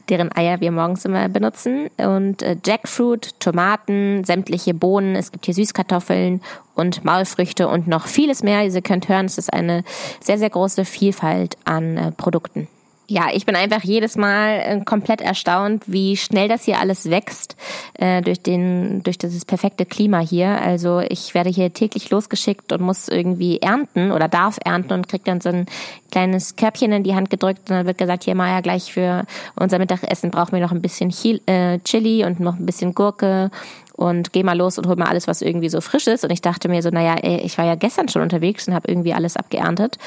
deren 0.10 0.32
Eier 0.36 0.60
wir 0.62 0.72
morgens 0.72 1.06
immer 1.06 1.30
benutzen. 1.30 1.90
Und 1.98 2.42
äh, 2.42 2.56
Jackfruit, 2.66 3.40
Tomaten, 3.40 4.24
sämtliche 4.24 4.74
Bohnen, 4.74 5.16
es 5.16 5.32
gibt 5.32 5.46
hier 5.46 5.54
Süßkartoffeln 5.54 6.42
und 6.76 7.04
Maulfrüchte 7.04 7.68
und 7.68 7.88
noch 7.88 8.08
vieles 8.08 8.44
mehr. 8.44 8.64
Ihr 8.66 8.82
könnt 8.82 9.10
hören, 9.10 9.26
es 9.26 9.38
ist 9.38 9.52
eine 9.52 9.84
sehr, 10.20 10.38
sehr 10.38 10.50
große 10.50 10.86
Vielfalt 10.86 11.58
an 11.66 11.98
äh, 11.98 12.12
Produkten. 12.12 12.68
Ja, 13.10 13.28
ich 13.32 13.46
bin 13.46 13.56
einfach 13.56 13.84
jedes 13.84 14.18
Mal 14.18 14.60
äh, 14.60 14.82
komplett 14.84 15.22
erstaunt, 15.22 15.84
wie 15.88 16.18
schnell 16.18 16.50
das 16.50 16.66
hier 16.66 16.80
alles 16.80 17.10
wächst 17.10 17.56
äh, 17.94 18.22
durch 18.22 18.42
den 18.42 19.02
durch 19.04 19.18
dieses 19.18 19.46
perfekte 19.46 19.86
Klima 19.86 20.20
hier. 20.20 20.62
Also 20.62 21.00
ich 21.00 21.34
werde 21.34 21.50
hier 21.50 21.72
täglich 21.72 22.10
losgeschickt 22.10 22.74
und 22.74 22.82
muss 22.82 23.08
irgendwie 23.08 23.62
ernten 23.62 24.12
oder 24.12 24.28
darf 24.28 24.58
ernten 24.62 24.92
und 24.92 25.08
krieg 25.08 25.24
dann 25.24 25.40
so 25.40 25.48
ein 25.48 25.68
kleines 26.12 26.58
Körbchen 26.58 26.92
in 26.92 27.04
die 27.04 27.16
Hand 27.16 27.30
gedrückt 27.30 27.70
und 27.70 27.78
dann 27.78 27.86
wird 27.86 27.98
gesagt, 27.98 28.26
hier 28.26 28.36
Maya, 28.36 28.60
gleich 28.60 28.92
für 28.92 29.26
unser 29.56 29.80
Mittagessen 29.80 30.30
brauchen 30.30 30.52
wir 30.52 30.60
noch 30.60 30.74
ein 30.74 30.82
bisschen 30.82 31.14
äh, 31.48 31.80
Chili 31.86 32.26
und 32.26 32.42
noch 32.42 32.60
ein 32.60 32.66
bisschen 32.66 32.94
Gurke 32.94 33.52
und 33.98 34.32
geh 34.32 34.44
mal 34.44 34.58
los 34.58 34.78
und 34.78 34.86
hol 34.86 34.96
mal 34.96 35.08
alles, 35.08 35.28
was 35.28 35.42
irgendwie 35.42 35.70
so 35.70 35.82
frisch 35.82 36.08
ist. 36.08 36.24
Und 36.24 36.32
ich 36.32 36.42
dachte 36.42 36.70
mir 36.70 36.84
so, 36.84 36.90
naja, 36.90 37.16
ey, 37.22 37.40
ich 37.40 37.58
war 37.58 37.66
ja 37.66 37.76
gestern 37.76 38.08
schon 38.10 38.22
unterwegs 38.22 38.68
und 38.68 38.76
habe 38.76 38.90
irgendwie 38.90 39.14
alles 39.14 39.36
abgeerntet. 39.36 39.98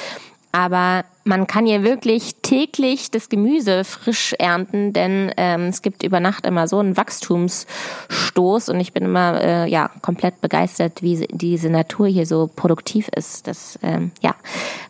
Aber 0.52 1.04
man 1.25 1.47
kann 1.47 1.66
hier 1.66 1.85
wirklich 1.85 2.37
täglich 2.42 3.11
das 3.11 3.28
Gemüse 3.28 3.85
frisch 3.85 4.35
ernten, 4.38 4.92
denn 4.92 5.33
ähm, 5.37 5.66
es 5.66 5.83
gibt 5.83 6.02
über 6.02 6.19
Nacht 6.19 6.45
immer 6.45 6.66
so 6.66 6.78
einen 6.78 6.97
Wachstumsstoß 6.97 8.69
und 8.69 8.80
ich 8.80 8.92
bin 8.92 9.04
immer 9.04 9.40
äh, 9.40 9.71
ja 9.71 9.90
komplett 10.02 10.40
begeistert, 10.40 11.02
wie 11.02 11.26
diese 11.30 11.71
Natur 11.71 12.09
hier 12.09 12.26
so 12.26 12.50
produktiv 12.54 13.09
ist. 13.14 13.47
Das 13.47 13.78
ähm, 13.83 14.11
ja 14.21 14.35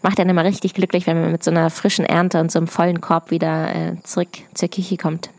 macht 0.02 0.18
dann 0.18 0.28
immer 0.28 0.44
richtig 0.44 0.72
glücklich, 0.72 1.06
wenn 1.06 1.20
man 1.20 1.32
mit 1.32 1.44
so 1.44 1.50
einer 1.50 1.68
frischen 1.68 2.06
Ernte 2.06 2.40
und 2.40 2.50
so 2.50 2.58
einem 2.58 2.68
vollen 2.68 3.00
Korb 3.00 3.30
wieder 3.30 3.74
äh, 3.74 3.96
zurück 4.04 4.28
zur 4.54 4.68
Küche 4.68 4.96
kommt. 4.96 5.30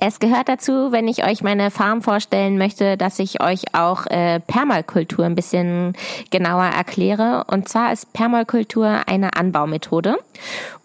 Es 0.00 0.20
gehört 0.20 0.48
dazu, 0.48 0.92
wenn 0.92 1.08
ich 1.08 1.24
euch 1.24 1.42
meine 1.42 1.72
Farm 1.72 2.02
vorstellen 2.02 2.56
möchte, 2.56 2.96
dass 2.96 3.18
ich 3.18 3.42
euch 3.42 3.74
auch 3.74 4.06
äh, 4.06 4.38
Permakultur 4.38 5.24
ein 5.24 5.34
bisschen 5.34 5.94
genauer 6.30 6.66
erkläre. 6.66 7.44
Und 7.48 7.68
zwar 7.68 7.92
ist 7.92 8.12
Permakultur 8.12 9.02
eine 9.06 9.34
Anbaumethode 9.34 10.16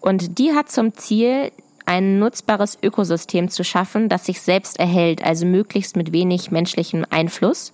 und 0.00 0.38
die 0.38 0.52
hat 0.52 0.68
zum 0.68 0.94
Ziel, 0.94 1.52
ein 1.86 2.18
nutzbares 2.18 2.78
Ökosystem 2.82 3.50
zu 3.50 3.64
schaffen, 3.64 4.08
das 4.08 4.26
sich 4.26 4.40
selbst 4.40 4.78
erhält, 4.78 5.24
also 5.24 5.46
möglichst 5.46 5.96
mit 5.96 6.12
wenig 6.12 6.50
menschlichem 6.50 7.04
Einfluss. 7.10 7.72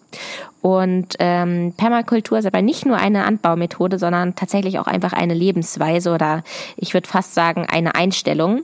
Und 0.62 1.16
ähm, 1.20 1.72
Permakultur 1.76 2.38
ist 2.38 2.44
aber 2.44 2.60
nicht 2.60 2.84
nur 2.84 2.96
eine 2.96 3.24
Anbaumethode, 3.24 3.98
sondern 3.98 4.34
tatsächlich 4.34 4.78
auch 4.78 4.86
einfach 4.86 5.12
eine 5.12 5.32
Lebensweise 5.32 6.12
oder 6.12 6.42
ich 6.76 6.92
würde 6.92 7.08
fast 7.08 7.34
sagen 7.34 7.66
eine 7.66 7.94
Einstellung, 7.94 8.62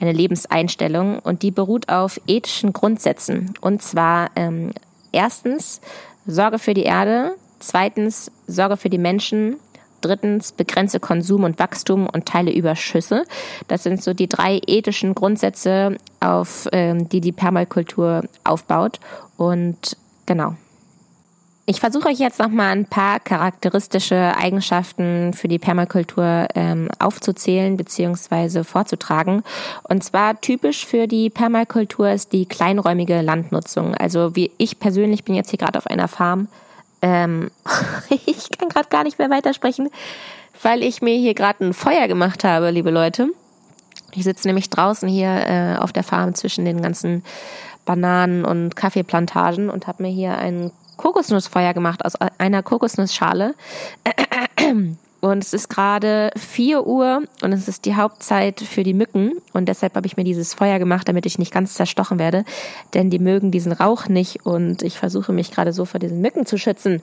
eine 0.00 0.12
Lebenseinstellung. 0.12 1.18
Und 1.20 1.42
die 1.42 1.52
beruht 1.52 1.88
auf 1.88 2.20
ethischen 2.26 2.72
Grundsätzen. 2.72 3.54
Und 3.60 3.82
zwar 3.82 4.30
ähm, 4.34 4.72
erstens 5.12 5.80
Sorge 6.26 6.58
für 6.58 6.74
die 6.74 6.82
Erde, 6.82 7.36
zweitens 7.60 8.32
Sorge 8.46 8.76
für 8.76 8.90
die 8.90 8.98
Menschen 8.98 9.56
Drittens, 10.00 10.52
begrenze 10.52 11.00
Konsum 11.00 11.44
und 11.44 11.58
Wachstum 11.58 12.06
und 12.06 12.26
teile 12.26 12.52
Überschüsse. 12.52 13.24
Das 13.68 13.82
sind 13.82 14.02
so 14.02 14.14
die 14.14 14.28
drei 14.28 14.60
ethischen 14.66 15.14
Grundsätze, 15.14 15.96
auf 16.20 16.68
ähm, 16.72 17.08
die 17.08 17.20
die 17.20 17.32
Permakultur 17.32 18.22
aufbaut. 18.44 19.00
Und 19.36 19.96
genau. 20.26 20.54
Ich 21.68 21.80
versuche 21.80 22.08
euch 22.08 22.20
jetzt 22.20 22.38
nochmal 22.38 22.68
ein 22.68 22.84
paar 22.84 23.18
charakteristische 23.18 24.36
Eigenschaften 24.36 25.32
für 25.32 25.48
die 25.48 25.58
Permakultur 25.58 26.46
ähm, 26.54 26.88
aufzuzählen 27.00 27.76
bzw. 27.76 28.62
vorzutragen. 28.62 29.42
Und 29.82 30.04
zwar 30.04 30.40
typisch 30.40 30.86
für 30.86 31.08
die 31.08 31.28
Permakultur 31.28 32.08
ist 32.10 32.32
die 32.32 32.46
kleinräumige 32.46 33.20
Landnutzung. 33.20 33.96
Also 33.96 34.36
wie 34.36 34.52
ich 34.58 34.78
persönlich 34.78 35.24
bin 35.24 35.34
jetzt 35.34 35.50
hier 35.50 35.58
gerade 35.58 35.78
auf 35.78 35.88
einer 35.88 36.06
Farm 36.06 36.46
ähm, 37.06 37.50
ich 38.26 38.50
kann 38.58 38.68
gerade 38.68 38.88
gar 38.88 39.04
nicht 39.04 39.18
mehr 39.18 39.30
weitersprechen, 39.30 39.90
weil 40.62 40.82
ich 40.82 41.02
mir 41.02 41.16
hier 41.16 41.34
gerade 41.34 41.64
ein 41.64 41.72
Feuer 41.72 42.08
gemacht 42.08 42.42
habe, 42.42 42.70
liebe 42.70 42.90
Leute. 42.90 43.28
Ich 44.12 44.24
sitze 44.24 44.48
nämlich 44.48 44.70
draußen 44.70 45.08
hier 45.08 45.28
äh, 45.28 45.76
auf 45.76 45.92
der 45.92 46.02
Farm 46.02 46.34
zwischen 46.34 46.64
den 46.64 46.82
ganzen 46.82 47.22
Bananen 47.84 48.44
und 48.44 48.74
Kaffeeplantagen 48.74 49.70
und 49.70 49.86
habe 49.86 50.02
mir 50.02 50.08
hier 50.08 50.36
ein 50.38 50.72
Kokosnussfeuer 50.96 51.74
gemacht 51.74 52.04
aus 52.04 52.16
einer 52.16 52.62
Kokosnussschale. 52.62 53.54
Und 55.26 55.42
es 55.42 55.52
ist 55.52 55.68
gerade 55.68 56.30
4 56.36 56.86
Uhr 56.86 57.24
und 57.42 57.52
es 57.52 57.66
ist 57.66 57.84
die 57.84 57.96
Hauptzeit 57.96 58.60
für 58.60 58.84
die 58.84 58.94
Mücken. 58.94 59.32
Und 59.52 59.68
deshalb 59.68 59.96
habe 59.96 60.06
ich 60.06 60.16
mir 60.16 60.22
dieses 60.22 60.54
Feuer 60.54 60.78
gemacht, 60.78 61.08
damit 61.08 61.26
ich 61.26 61.36
nicht 61.36 61.52
ganz 61.52 61.74
zerstochen 61.74 62.20
werde. 62.20 62.44
Denn 62.94 63.10
die 63.10 63.18
mögen 63.18 63.50
diesen 63.50 63.72
Rauch 63.72 64.06
nicht 64.06 64.46
und 64.46 64.82
ich 64.82 65.00
versuche 65.00 65.32
mich 65.32 65.50
gerade 65.50 65.72
so 65.72 65.84
vor 65.84 65.98
diesen 65.98 66.20
Mücken 66.20 66.46
zu 66.46 66.58
schützen. 66.58 67.02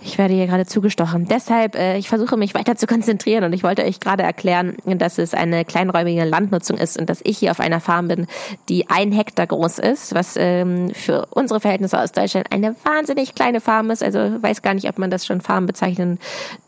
Ich 0.00 0.18
werde 0.18 0.34
hier 0.34 0.46
gerade 0.46 0.66
zugestochen. 0.66 1.26
Deshalb, 1.26 1.74
äh, 1.74 1.96
ich 1.96 2.08
versuche 2.08 2.36
mich 2.36 2.54
weiter 2.54 2.76
zu 2.76 2.86
konzentrieren 2.86 3.44
und 3.44 3.52
ich 3.52 3.62
wollte 3.62 3.84
euch 3.84 4.00
gerade 4.00 4.22
erklären, 4.22 4.76
dass 4.84 5.18
es 5.18 5.34
eine 5.34 5.64
kleinräumige 5.64 6.24
Landnutzung 6.24 6.78
ist 6.78 6.98
und 6.98 7.08
dass 7.08 7.20
ich 7.24 7.38
hier 7.38 7.50
auf 7.50 7.60
einer 7.60 7.80
Farm 7.80 8.08
bin, 8.08 8.26
die 8.68 8.88
ein 8.88 9.12
Hektar 9.12 9.46
groß 9.46 9.78
ist, 9.78 10.14
was 10.14 10.36
ähm, 10.36 10.90
für 10.94 11.26
unsere 11.30 11.60
Verhältnisse 11.60 12.00
aus 12.00 12.12
Deutschland 12.12 12.52
eine 12.52 12.74
wahnsinnig 12.84 13.34
kleine 13.34 13.60
Farm 13.60 13.90
ist. 13.90 14.02
Also 14.02 14.18
weiß 14.18 14.62
gar 14.62 14.74
nicht, 14.74 14.88
ob 14.88 14.98
man 14.98 15.10
das 15.10 15.26
schon 15.26 15.40
Farm 15.40 15.66
bezeichnen 15.66 16.18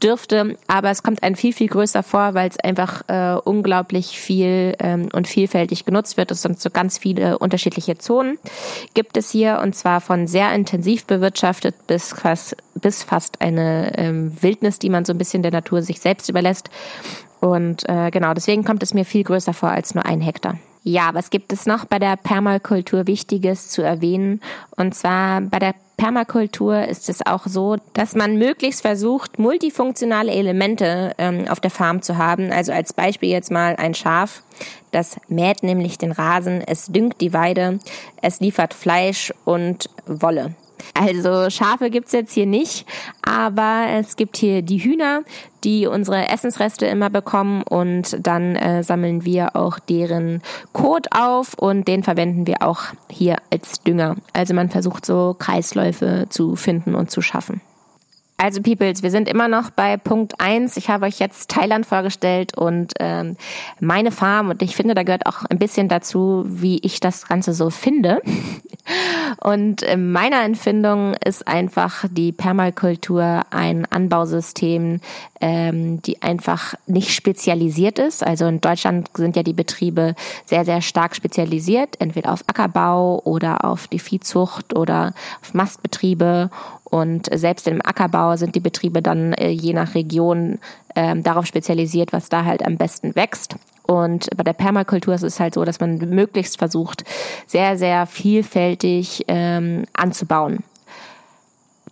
dürfte, 0.02 0.56
aber 0.66 0.90
es 0.90 1.02
kommt 1.02 1.22
ein 1.22 1.36
viel, 1.36 1.52
viel 1.52 1.68
größer 1.68 2.02
vor, 2.02 2.34
weil 2.34 2.48
es 2.48 2.58
einfach 2.60 3.02
äh, 3.08 3.38
unglaublich 3.44 4.18
viel 4.18 4.74
ähm, 4.78 5.08
und 5.12 5.28
vielfältig 5.28 5.84
genutzt 5.84 6.16
wird. 6.16 6.30
Es 6.30 6.42
sind 6.42 6.60
so 6.60 6.70
ganz 6.70 6.98
viele 6.98 7.38
unterschiedliche 7.38 7.98
Zonen 7.98 8.38
gibt 8.94 9.16
es 9.16 9.30
hier 9.30 9.60
und 9.62 9.74
zwar 9.74 10.00
von 10.00 10.26
sehr 10.26 10.52
intensiv 10.54 11.04
bewirtschaftet 11.06 11.86
bis 11.86 12.12
fast 12.12 12.56
bis 12.94 13.02
fast 13.02 13.40
eine 13.40 13.92
ähm, 13.98 14.32
Wildnis, 14.40 14.78
die 14.78 14.88
man 14.88 15.04
so 15.04 15.12
ein 15.12 15.18
bisschen 15.18 15.42
der 15.42 15.50
Natur 15.50 15.82
sich 15.82 16.00
selbst 16.00 16.28
überlässt. 16.28 16.70
Und 17.40 17.88
äh, 17.88 18.10
genau, 18.10 18.34
deswegen 18.34 18.64
kommt 18.64 18.82
es 18.82 18.94
mir 18.94 19.04
viel 19.04 19.24
größer 19.24 19.52
vor 19.52 19.70
als 19.70 19.94
nur 19.94 20.06
ein 20.06 20.20
Hektar. 20.20 20.58
Ja, 20.84 21.10
was 21.12 21.30
gibt 21.30 21.52
es 21.52 21.66
noch 21.66 21.86
bei 21.86 21.98
der 21.98 22.16
Permakultur 22.16 23.06
Wichtiges 23.06 23.68
zu 23.70 23.82
erwähnen? 23.82 24.40
Und 24.76 24.94
zwar 24.94 25.40
bei 25.40 25.58
der 25.58 25.74
Permakultur 25.96 26.86
ist 26.86 27.08
es 27.08 27.24
auch 27.26 27.46
so, 27.46 27.76
dass 27.94 28.14
man 28.14 28.36
möglichst 28.36 28.82
versucht, 28.82 29.38
multifunktionale 29.38 30.32
Elemente 30.32 31.14
ähm, 31.18 31.46
auf 31.48 31.60
der 31.60 31.70
Farm 31.70 32.02
zu 32.02 32.18
haben. 32.18 32.52
Also 32.52 32.72
als 32.72 32.92
Beispiel 32.92 33.30
jetzt 33.30 33.50
mal 33.50 33.76
ein 33.76 33.94
Schaf, 33.94 34.42
das 34.92 35.16
mäht 35.28 35.62
nämlich 35.62 35.98
den 35.98 36.12
Rasen, 36.12 36.62
es 36.64 36.86
düngt 36.86 37.20
die 37.20 37.32
Weide, 37.32 37.78
es 38.22 38.40
liefert 38.40 38.74
Fleisch 38.74 39.32
und 39.44 39.88
Wolle. 40.06 40.54
Also 40.94 41.50
Schafe 41.50 41.90
gibt's 41.90 42.12
jetzt 42.12 42.32
hier 42.32 42.46
nicht, 42.46 42.86
aber 43.22 43.86
es 43.90 44.16
gibt 44.16 44.36
hier 44.36 44.62
die 44.62 44.78
Hühner, 44.78 45.22
die 45.64 45.86
unsere 45.86 46.28
Essensreste 46.28 46.86
immer 46.86 47.10
bekommen 47.10 47.62
und 47.62 48.16
dann 48.20 48.56
äh, 48.56 48.82
sammeln 48.82 49.24
wir 49.24 49.56
auch 49.56 49.78
deren 49.78 50.42
Kot 50.72 51.08
auf 51.10 51.54
und 51.54 51.88
den 51.88 52.02
verwenden 52.02 52.46
wir 52.46 52.62
auch 52.62 52.82
hier 53.10 53.38
als 53.50 53.82
Dünger. 53.82 54.16
Also 54.32 54.54
man 54.54 54.70
versucht 54.70 55.06
so 55.06 55.34
Kreisläufe 55.38 56.26
zu 56.28 56.56
finden 56.56 56.94
und 56.94 57.10
zu 57.10 57.22
schaffen. 57.22 57.60
Also 58.36 58.60
Peoples, 58.60 59.02
wir 59.02 59.10
sind 59.10 59.28
immer 59.28 59.46
noch 59.46 59.70
bei 59.70 59.96
Punkt 59.96 60.34
eins. 60.40 60.76
Ich 60.76 60.90
habe 60.90 61.06
euch 61.06 61.20
jetzt 61.20 61.50
Thailand 61.50 61.86
vorgestellt 61.86 62.58
und 62.58 62.92
ähm, 62.98 63.36
meine 63.80 64.10
Farm 64.10 64.50
und 64.50 64.60
ich 64.60 64.74
finde, 64.74 64.94
da 64.94 65.04
gehört 65.04 65.26
auch 65.26 65.44
ein 65.48 65.58
bisschen 65.58 65.88
dazu, 65.88 66.44
wie 66.46 66.78
ich 66.82 66.98
das 66.98 67.26
Ganze 67.28 67.54
so 67.54 67.70
finde. 67.70 68.20
Und 69.40 69.82
in 69.82 70.12
meiner 70.12 70.42
Empfindung 70.42 71.14
ist 71.24 71.48
einfach 71.48 72.04
die 72.10 72.32
Permakultur 72.32 73.42
ein 73.50 73.86
Anbausystem, 73.90 75.00
ähm, 75.44 76.00
die 76.00 76.22
einfach 76.22 76.74
nicht 76.86 77.10
spezialisiert 77.10 77.98
ist. 77.98 78.26
Also 78.26 78.46
in 78.46 78.62
Deutschland 78.62 79.10
sind 79.14 79.36
ja 79.36 79.42
die 79.42 79.52
Betriebe 79.52 80.14
sehr, 80.46 80.64
sehr 80.64 80.80
stark 80.80 81.14
spezialisiert, 81.14 82.00
entweder 82.00 82.32
auf 82.32 82.44
Ackerbau 82.46 83.20
oder 83.24 83.62
auf 83.66 83.86
die 83.86 83.98
Viehzucht 83.98 84.74
oder 84.74 85.12
auf 85.42 85.52
Mastbetriebe 85.52 86.48
und 86.84 87.28
selbst 87.30 87.68
im 87.68 87.82
Ackerbau 87.84 88.36
sind 88.36 88.54
die 88.54 88.60
Betriebe 88.60 89.02
dann 89.02 89.34
äh, 89.34 89.50
je 89.50 89.74
nach 89.74 89.94
Region 89.94 90.60
äh, 90.94 91.14
darauf 91.14 91.44
spezialisiert, 91.44 92.14
was 92.14 92.30
da 92.30 92.46
halt 92.46 92.64
am 92.64 92.78
besten 92.78 93.14
wächst. 93.14 93.56
Und 93.82 94.30
bei 94.34 94.44
der 94.44 94.54
Permakultur 94.54 95.12
ist 95.12 95.24
es 95.24 95.40
halt 95.40 95.52
so, 95.52 95.66
dass 95.66 95.78
man 95.78 95.98
möglichst 95.98 96.56
versucht, 96.56 97.04
sehr, 97.46 97.76
sehr 97.76 98.06
vielfältig 98.06 99.24
ähm, 99.28 99.84
anzubauen. 99.92 100.64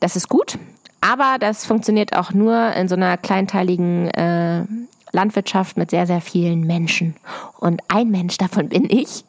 Das 0.00 0.16
ist 0.16 0.30
gut, 0.30 0.56
aber 1.02 1.36
das 1.38 1.66
funktioniert 1.66 2.16
auch 2.16 2.32
nur 2.32 2.72
in 2.74 2.88
so 2.88 2.94
einer 2.94 3.16
kleinteiligen 3.18 4.08
äh, 4.08 4.64
Landwirtschaft 5.12 5.76
mit 5.76 5.90
sehr, 5.90 6.06
sehr 6.06 6.22
vielen 6.22 6.62
Menschen. 6.62 7.14
Und 7.58 7.82
ein 7.88 8.10
Mensch 8.10 8.38
davon 8.38 8.70
bin 8.70 8.88
ich. 8.88 9.24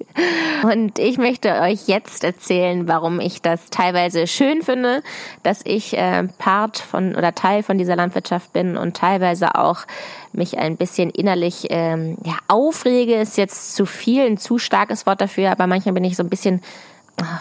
Und 0.63 0.97
ich 0.97 1.17
möchte 1.17 1.59
euch 1.61 1.87
jetzt 1.87 2.23
erzählen, 2.23 2.87
warum 2.87 3.19
ich 3.19 3.41
das 3.41 3.69
teilweise 3.69 4.25
schön 4.27 4.61
finde, 4.61 5.03
dass 5.43 5.61
ich 5.65 5.97
äh, 5.97 6.23
Part 6.37 6.77
von 6.77 7.15
oder 7.15 7.35
Teil 7.35 7.63
von 7.63 7.77
dieser 7.77 7.97
Landwirtschaft 7.97 8.53
bin 8.53 8.77
und 8.77 8.95
teilweise 8.95 9.55
auch 9.55 9.85
mich 10.31 10.57
ein 10.57 10.77
bisschen 10.77 11.09
innerlich 11.09 11.67
ähm, 11.69 12.17
ja, 12.23 12.37
aufrege, 12.47 13.15
ist 13.15 13.37
jetzt 13.37 13.75
zu 13.75 13.85
viel, 13.85 14.25
ein 14.25 14.37
zu 14.37 14.57
starkes 14.57 15.05
Wort 15.05 15.19
dafür, 15.19 15.51
aber 15.51 15.67
manchmal 15.67 15.93
bin 15.93 16.05
ich 16.05 16.15
so 16.15 16.23
ein 16.23 16.29
bisschen 16.29 16.61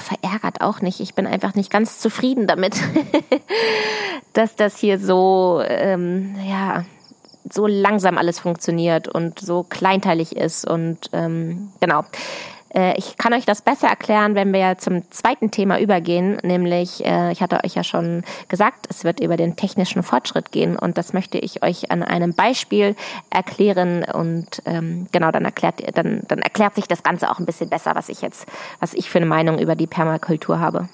verärgert 0.01 0.61
auch 0.61 0.81
nicht. 0.81 1.01
Ich 1.01 1.15
bin 1.15 1.27
einfach 1.27 1.55
nicht 1.55 1.71
ganz 1.71 1.99
zufrieden 1.99 2.47
damit, 2.47 2.77
dass 4.33 4.57
das 4.57 4.79
hier 4.79 4.99
so, 4.99 5.63
ähm, 5.67 6.37
ja, 6.49 6.85
so 7.51 7.67
langsam 7.67 8.19
alles 8.19 8.39
funktioniert 8.39 9.09
und 9.09 9.41
so 9.41 9.63
kleinteilig 9.63 10.37
ist 10.37 10.65
und 10.67 11.11
ähm, 11.13 11.73
genau. 11.81 12.05
Äh, 12.75 12.97
ich 12.97 13.17
kann 13.17 13.33
euch 13.33 13.45
das 13.45 13.63
besser 13.63 13.89
erklären, 13.89 14.35
wenn 14.35 14.53
wir 14.53 14.79
zum 14.79 15.11
zweiten 15.11 15.51
Thema 15.51 15.79
übergehen, 15.79 16.39
nämlich, 16.43 17.05
äh, 17.05 17.33
ich 17.33 17.43
hatte 17.43 17.61
euch 17.65 17.75
ja 17.75 17.85
schon 17.85 18.25
gesagt, 18.49 18.87
es 18.89 19.05
wird 19.05 19.21
über 19.21 19.37
den 19.37 19.57
technischen 19.57 20.03
Fortschritt 20.03 20.53
gehen 20.53 20.77
und 20.79 20.99
das 20.99 21.13
möchte 21.13 21.39
ich 21.39 21.63
euch 21.63 21.91
an 21.91 22.03
einem 22.03 22.35
Beispiel 22.35 22.97
erklären 23.31 24.05
und 24.05 24.63
ähm, 24.65 25.07
genau, 25.13 25.31
dann 25.31 25.45
erklärt, 25.45 25.83
dann, 25.97 26.23
dann 26.29 26.41
erklärt 26.41 26.75
sich 26.75 26.89
das 26.89 27.03
Ganze 27.03 27.31
auch 27.31 27.39
ein 27.39 27.47
bisschen 27.47 27.69
besser, 27.69 27.95
was 27.95 28.09
ich 28.09 28.23
jetzt, 28.23 28.47
was 28.81 28.95
ich 28.95 29.11
für 29.11 29.19
eine 29.19 29.27
Meinung 29.27 29.59
über 29.59 29.77
die 29.77 29.87
Permakultur 29.87 30.61
habe. 30.61 30.89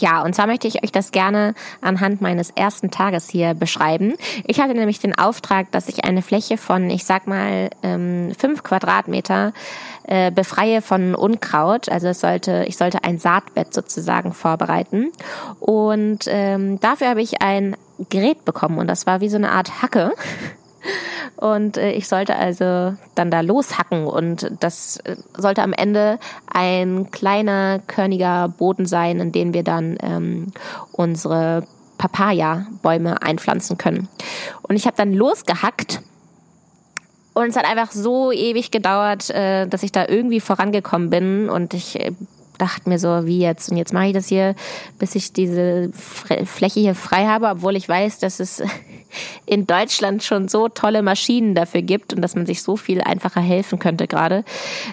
Ja, 0.00 0.22
und 0.22 0.34
zwar 0.34 0.46
möchte 0.46 0.68
ich 0.68 0.82
euch 0.82 0.92
das 0.92 1.12
gerne 1.12 1.54
anhand 1.80 2.20
meines 2.20 2.50
ersten 2.50 2.90
Tages 2.90 3.28
hier 3.28 3.54
beschreiben. 3.54 4.14
Ich 4.44 4.60
hatte 4.60 4.74
nämlich 4.74 5.00
den 5.00 5.18
Auftrag, 5.18 5.70
dass 5.72 5.88
ich 5.88 6.04
eine 6.04 6.22
Fläche 6.22 6.56
von, 6.56 6.90
ich 6.90 7.04
sag 7.04 7.26
mal, 7.26 7.70
ähm, 7.82 8.32
fünf 8.38 8.62
Quadratmeter 8.62 9.52
äh, 10.04 10.30
befreie 10.30 10.82
von 10.82 11.14
Unkraut. 11.14 11.88
Also 11.88 12.08
es 12.08 12.20
sollte, 12.20 12.64
ich 12.66 12.76
sollte 12.76 13.04
ein 13.04 13.18
Saatbett 13.18 13.74
sozusagen 13.74 14.32
vorbereiten. 14.32 15.12
Und 15.60 16.24
ähm, 16.26 16.80
dafür 16.80 17.10
habe 17.10 17.22
ich 17.22 17.42
ein 17.42 17.76
Gerät 18.08 18.44
bekommen 18.44 18.78
und 18.78 18.86
das 18.86 19.06
war 19.06 19.20
wie 19.20 19.28
so 19.28 19.36
eine 19.36 19.50
Art 19.50 19.82
Hacke. 19.82 20.12
Und 21.36 21.76
äh, 21.76 21.92
ich 21.92 22.08
sollte 22.08 22.36
also 22.36 22.94
dann 23.14 23.30
da 23.30 23.40
loshacken 23.40 24.06
und 24.06 24.50
das 24.60 24.98
äh, 24.98 25.16
sollte 25.36 25.62
am 25.62 25.72
Ende 25.72 26.18
ein 26.52 27.10
kleiner, 27.10 27.80
körniger 27.86 28.48
Boden 28.48 28.86
sein, 28.86 29.20
in 29.20 29.32
den 29.32 29.54
wir 29.54 29.62
dann 29.62 29.98
ähm, 30.02 30.52
unsere 30.92 31.64
Papaya-Bäume 31.98 33.22
einpflanzen 33.22 33.78
können. 33.78 34.08
Und 34.62 34.76
ich 34.76 34.86
habe 34.86 34.96
dann 34.96 35.12
losgehackt 35.12 36.00
und 37.34 37.50
es 37.50 37.56
hat 37.56 37.66
einfach 37.66 37.92
so 37.92 38.32
ewig 38.32 38.72
gedauert, 38.72 39.30
äh, 39.30 39.66
dass 39.68 39.84
ich 39.84 39.92
da 39.92 40.06
irgendwie 40.08 40.40
vorangekommen 40.40 41.08
bin 41.10 41.48
und 41.48 41.72
ich 41.72 42.00
äh, 42.00 42.12
dachte 42.58 42.88
mir 42.88 42.98
so, 42.98 43.26
wie 43.26 43.38
jetzt? 43.38 43.70
Und 43.70 43.76
jetzt 43.76 43.92
mache 43.92 44.06
ich 44.06 44.12
das 44.12 44.26
hier, 44.26 44.56
bis 44.98 45.14
ich 45.14 45.32
diese 45.32 45.90
Fläche 45.92 46.80
hier 46.80 46.96
frei 46.96 47.26
habe, 47.26 47.46
obwohl 47.46 47.76
ich 47.76 47.88
weiß, 47.88 48.18
dass 48.18 48.40
es 48.40 48.60
in 49.46 49.66
Deutschland 49.66 50.22
schon 50.22 50.48
so 50.48 50.68
tolle 50.68 51.02
Maschinen 51.02 51.54
dafür 51.54 51.82
gibt 51.82 52.12
und 52.14 52.22
dass 52.22 52.34
man 52.34 52.46
sich 52.46 52.62
so 52.62 52.76
viel 52.76 53.00
einfacher 53.00 53.40
helfen 53.40 53.78
könnte 53.78 54.06
gerade. 54.06 54.44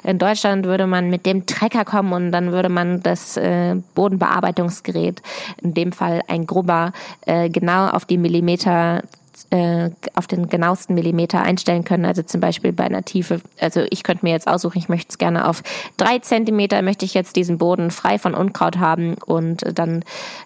In 0.03 0.17
Deutschland 0.17 0.65
würde 0.65 0.87
man 0.87 1.09
mit 1.09 1.25
dem 1.25 1.45
Trecker 1.45 1.85
kommen 1.85 2.13
und 2.13 2.31
dann 2.31 2.51
würde 2.51 2.69
man 2.69 3.01
das 3.03 3.37
äh, 3.37 3.75
Bodenbearbeitungsgerät, 3.95 5.21
in 5.61 5.73
dem 5.73 5.91
Fall 5.91 6.21
ein 6.27 6.45
Grubber, 6.45 6.93
äh, 7.25 7.49
genau 7.49 7.87
auf 7.87 8.05
die 8.05 8.17
Millimeter 8.17 9.01
äh, 9.49 9.89
auf 10.13 10.27
den 10.27 10.47
genauesten 10.47 10.95
Millimeter 10.95 11.41
einstellen 11.41 11.83
können. 11.83 12.05
Also 12.05 12.23
zum 12.23 12.41
Beispiel 12.41 12.71
bei 12.71 12.85
einer 12.85 13.03
Tiefe, 13.03 13.41
also 13.59 13.81
ich 13.89 14.03
könnte 14.03 14.25
mir 14.25 14.31
jetzt 14.31 14.47
aussuchen, 14.47 14.77
ich 14.77 14.89
möchte 14.89 15.09
es 15.09 15.17
gerne 15.17 15.47
auf 15.47 15.61
drei 15.97 16.19
Zentimeter, 16.19 16.81
möchte 16.81 17.05
ich 17.05 17.13
jetzt 17.13 17.35
diesen 17.35 17.57
Boden 17.57 17.91
frei 17.91 18.17
von 18.17 18.33
Unkraut 18.33 18.77
haben 18.77 19.15
und 19.25 19.63
dann 19.77 20.03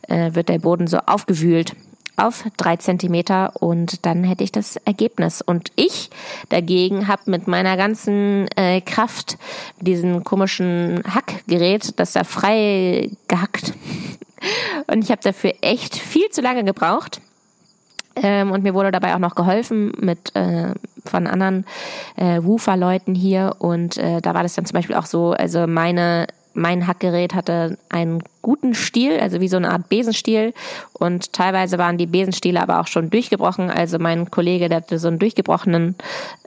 äh, 0.07 0.33
wird 0.33 0.49
der 0.49 0.59
Boden 0.59 0.87
so 0.87 0.97
aufgewühlt 1.05 1.75
auf 2.19 2.43
drei 2.57 2.77
Zentimeter 2.77 3.53
und 3.61 4.05
dann 4.05 4.23
hätte 4.23 4.43
ich 4.43 4.51
das 4.51 4.77
Ergebnis. 4.77 5.41
Und 5.41 5.71
ich 5.75 6.09
dagegen 6.49 7.07
habe 7.07 7.23
mit 7.25 7.47
meiner 7.47 7.77
ganzen 7.77 8.47
äh, 8.55 8.81
Kraft 8.81 9.37
diesen 9.79 10.23
komischen 10.23 11.03
Hackgerät, 11.07 11.99
das 11.99 12.13
da 12.13 12.23
frei 12.23 13.09
gehackt. 13.27 13.73
Und 14.87 15.03
ich 15.03 15.11
habe 15.11 15.21
dafür 15.21 15.53
echt 15.59 15.97
viel 15.97 16.29
zu 16.29 16.39
lange 16.39 16.63
gebraucht. 16.63 17.19
Ähm, 18.15 18.51
und 18.51 18.63
mir 18.63 18.73
wurde 18.73 18.91
dabei 18.91 19.13
auch 19.13 19.19
noch 19.19 19.35
geholfen 19.35 19.91
mit 19.99 20.33
äh, 20.35 20.73
von 21.05 21.27
anderen 21.27 21.65
äh, 22.15 22.41
Woofer-Leuten 22.41 23.15
hier. 23.15 23.57
Und 23.59 23.97
äh, 23.97 24.21
da 24.21 24.33
war 24.33 24.43
das 24.43 24.55
dann 24.55 24.65
zum 24.65 24.75
Beispiel 24.75 24.95
auch 24.95 25.05
so, 25.05 25.31
also 25.31 25.67
meine 25.67 26.27
mein 26.53 26.87
Hackgerät 26.87 27.33
hatte 27.33 27.77
einen 27.89 28.21
guten 28.41 28.73
Stiel, 28.73 29.19
also 29.19 29.41
wie 29.41 29.47
so 29.47 29.57
eine 29.57 29.71
Art 29.71 29.89
Besenstiel. 29.89 30.53
Und 30.93 31.33
teilweise 31.33 31.77
waren 31.77 31.97
die 31.97 32.05
Besenstiele 32.05 32.61
aber 32.61 32.79
auch 32.79 32.87
schon 32.87 33.09
durchgebrochen. 33.09 33.69
Also 33.69 33.99
mein 33.99 34.31
Kollege, 34.31 34.69
der 34.69 34.77
hatte 34.77 34.99
so 34.99 35.07
einen 35.07 35.19
durchgebrochenen, 35.19 35.95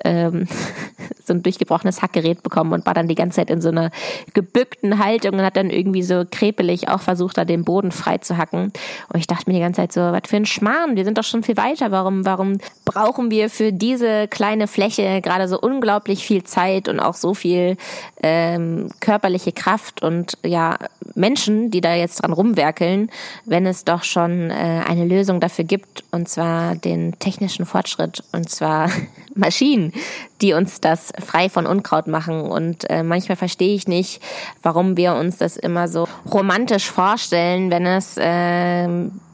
ähm, 0.04 0.46
so 1.24 1.34
ein 1.34 1.42
durchgebrochenes 1.42 2.02
Hackgerät 2.02 2.42
bekommen 2.42 2.72
und 2.72 2.86
war 2.86 2.94
dann 2.94 3.08
die 3.08 3.14
ganze 3.14 3.36
Zeit 3.36 3.50
in 3.50 3.60
so 3.60 3.68
einer 3.68 3.90
gebückten 4.34 4.98
Haltung 4.98 5.34
und 5.34 5.42
hat 5.42 5.56
dann 5.56 5.70
irgendwie 5.70 6.02
so 6.02 6.24
krepelig 6.30 6.88
auch 6.88 7.00
versucht, 7.00 7.38
da 7.38 7.44
den 7.44 7.64
Boden 7.64 7.92
frei 7.92 8.18
zu 8.18 8.36
hacken. 8.36 8.72
Und 9.12 9.18
ich 9.18 9.26
dachte 9.26 9.48
mir 9.48 9.54
die 9.54 9.60
ganze 9.60 9.82
Zeit 9.82 9.92
so, 9.92 10.00
was 10.00 10.22
für 10.26 10.36
ein 10.36 10.46
Schmarrn, 10.46 10.96
wir 10.96 11.04
sind 11.04 11.18
doch 11.18 11.24
schon 11.24 11.42
viel 11.42 11.56
weiter. 11.56 11.90
Warum, 11.90 12.24
warum 12.24 12.58
brauchen 12.84 13.30
wir 13.30 13.50
für 13.50 13.72
diese 13.72 14.28
kleine 14.28 14.66
Fläche 14.66 15.20
gerade 15.20 15.48
so 15.48 15.60
unglaublich 15.60 16.24
viel 16.24 16.44
Zeit 16.44 16.88
und 16.88 17.00
auch 17.00 17.14
so 17.14 17.34
viel 17.34 17.76
ähm, 18.22 18.88
körperliche 19.00 19.52
Kraft 19.52 20.02
und 20.02 20.38
ja, 20.44 20.78
Menschen, 21.14 21.70
die 21.70 21.80
da 21.80 21.94
jetzt 21.94 22.22
dran 22.22 22.32
rumwerkeln, 22.32 23.10
wenn 23.44 23.66
es 23.66 23.84
doch 23.84 24.04
schon 24.04 24.50
äh, 24.50 24.82
eine 24.86 25.04
Lösung 25.04 25.40
dafür 25.40 25.64
gibt, 25.64 26.04
und 26.10 26.28
zwar 26.28 26.74
den 26.74 27.18
technischen 27.18 27.66
Fortschritt, 27.66 28.22
und 28.32 28.48
zwar 28.48 28.90
Maschinen, 29.34 29.92
die 30.40 30.52
uns 30.52 30.80
das 30.80 31.12
frei 31.24 31.48
von 31.48 31.66
Unkraut 31.66 32.06
machen. 32.06 32.42
Und 32.42 32.88
äh, 32.90 33.02
manchmal 33.02 33.36
verstehe 33.36 33.74
ich 33.74 33.88
nicht, 33.88 34.22
warum 34.62 34.96
wir 34.96 35.14
uns 35.14 35.38
das 35.38 35.56
immer 35.56 35.88
so 35.88 36.08
romantisch 36.30 36.90
vorstellen, 36.90 37.70
wenn 37.70 37.86
es 37.86 38.16
äh, 38.18 38.88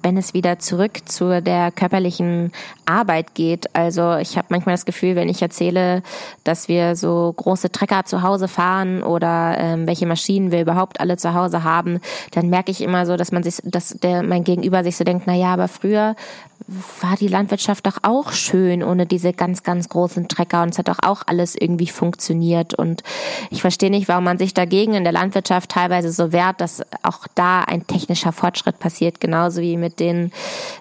wenn 0.09 0.17
es 0.17 0.33
wieder 0.33 0.59
zurück 0.59 1.03
zu 1.05 1.43
der 1.43 1.71
körperlichen 1.71 2.51
Arbeit 2.87 3.35
geht. 3.35 3.77
Also 3.77 4.17
ich 4.17 4.39
habe 4.39 4.47
manchmal 4.49 4.73
das 4.73 4.87
Gefühl, 4.87 5.17
wenn 5.17 5.29
ich 5.29 5.43
erzähle, 5.43 6.03
dass 6.45 6.67
wir 6.67 6.97
so 6.97 7.35
große 7.37 7.71
Trecker 7.71 8.07
zu 8.07 8.23
Hause 8.23 8.49
fahren 8.49 9.03
oder 9.03 9.57
ähm, 9.59 9.87
welche 9.87 10.07
Maschinen 10.07 10.51
wir 10.51 10.63
überhaupt 10.63 11.01
alle 11.01 11.19
zu 11.19 11.35
Hause 11.35 11.63
haben, 11.63 12.01
dann 12.31 12.49
merke 12.49 12.71
ich 12.71 12.81
immer 12.81 13.05
so, 13.05 13.19
dass 13.19 13.33
man 13.33 13.43
sich, 13.43 13.57
dass 13.65 13.91
der 13.91 14.23
mein 14.23 14.45
Gegenüber 14.45 14.83
sich 14.83 14.97
so 14.97 15.05
denkt, 15.05 15.25
na 15.27 15.35
ja, 15.35 15.53
aber 15.53 15.69
früher 15.69 16.17
war 17.01 17.17
die 17.17 17.29
Landwirtschaft 17.29 17.87
doch 17.87 17.99
auch 18.03 18.33
schön 18.33 18.83
ohne 18.83 19.07
diese 19.07 19.33
ganz, 19.33 19.63
ganz 19.63 19.89
großen 19.89 20.29
Trecker 20.29 20.63
und 20.63 20.71
es 20.71 20.79
hat 20.79 20.89
doch 20.89 20.99
auch 21.03 21.23
alles 21.27 21.55
irgendwie 21.55 21.87
funktioniert 21.87 22.75
und 22.75 23.03
ich 23.51 23.63
verstehe 23.63 23.91
nicht, 23.91 24.09
warum 24.09 24.25
man 24.25 24.39
sich 24.39 24.55
dagegen 24.55 24.95
in 24.95 25.05
der 25.05 25.13
Landwirtschaft 25.13 25.71
teilweise 25.71 26.11
so 26.13 26.33
wehrt, 26.33 26.61
dass 26.61 26.83
auch 27.03 27.27
da 27.35 27.61
ein 27.61 27.87
technischer 27.87 28.33
Fortschritt 28.33 28.79
passiert, 28.79 29.21
genauso 29.21 29.63
wie 29.63 29.77
mit 29.77 29.98
den 30.01 30.33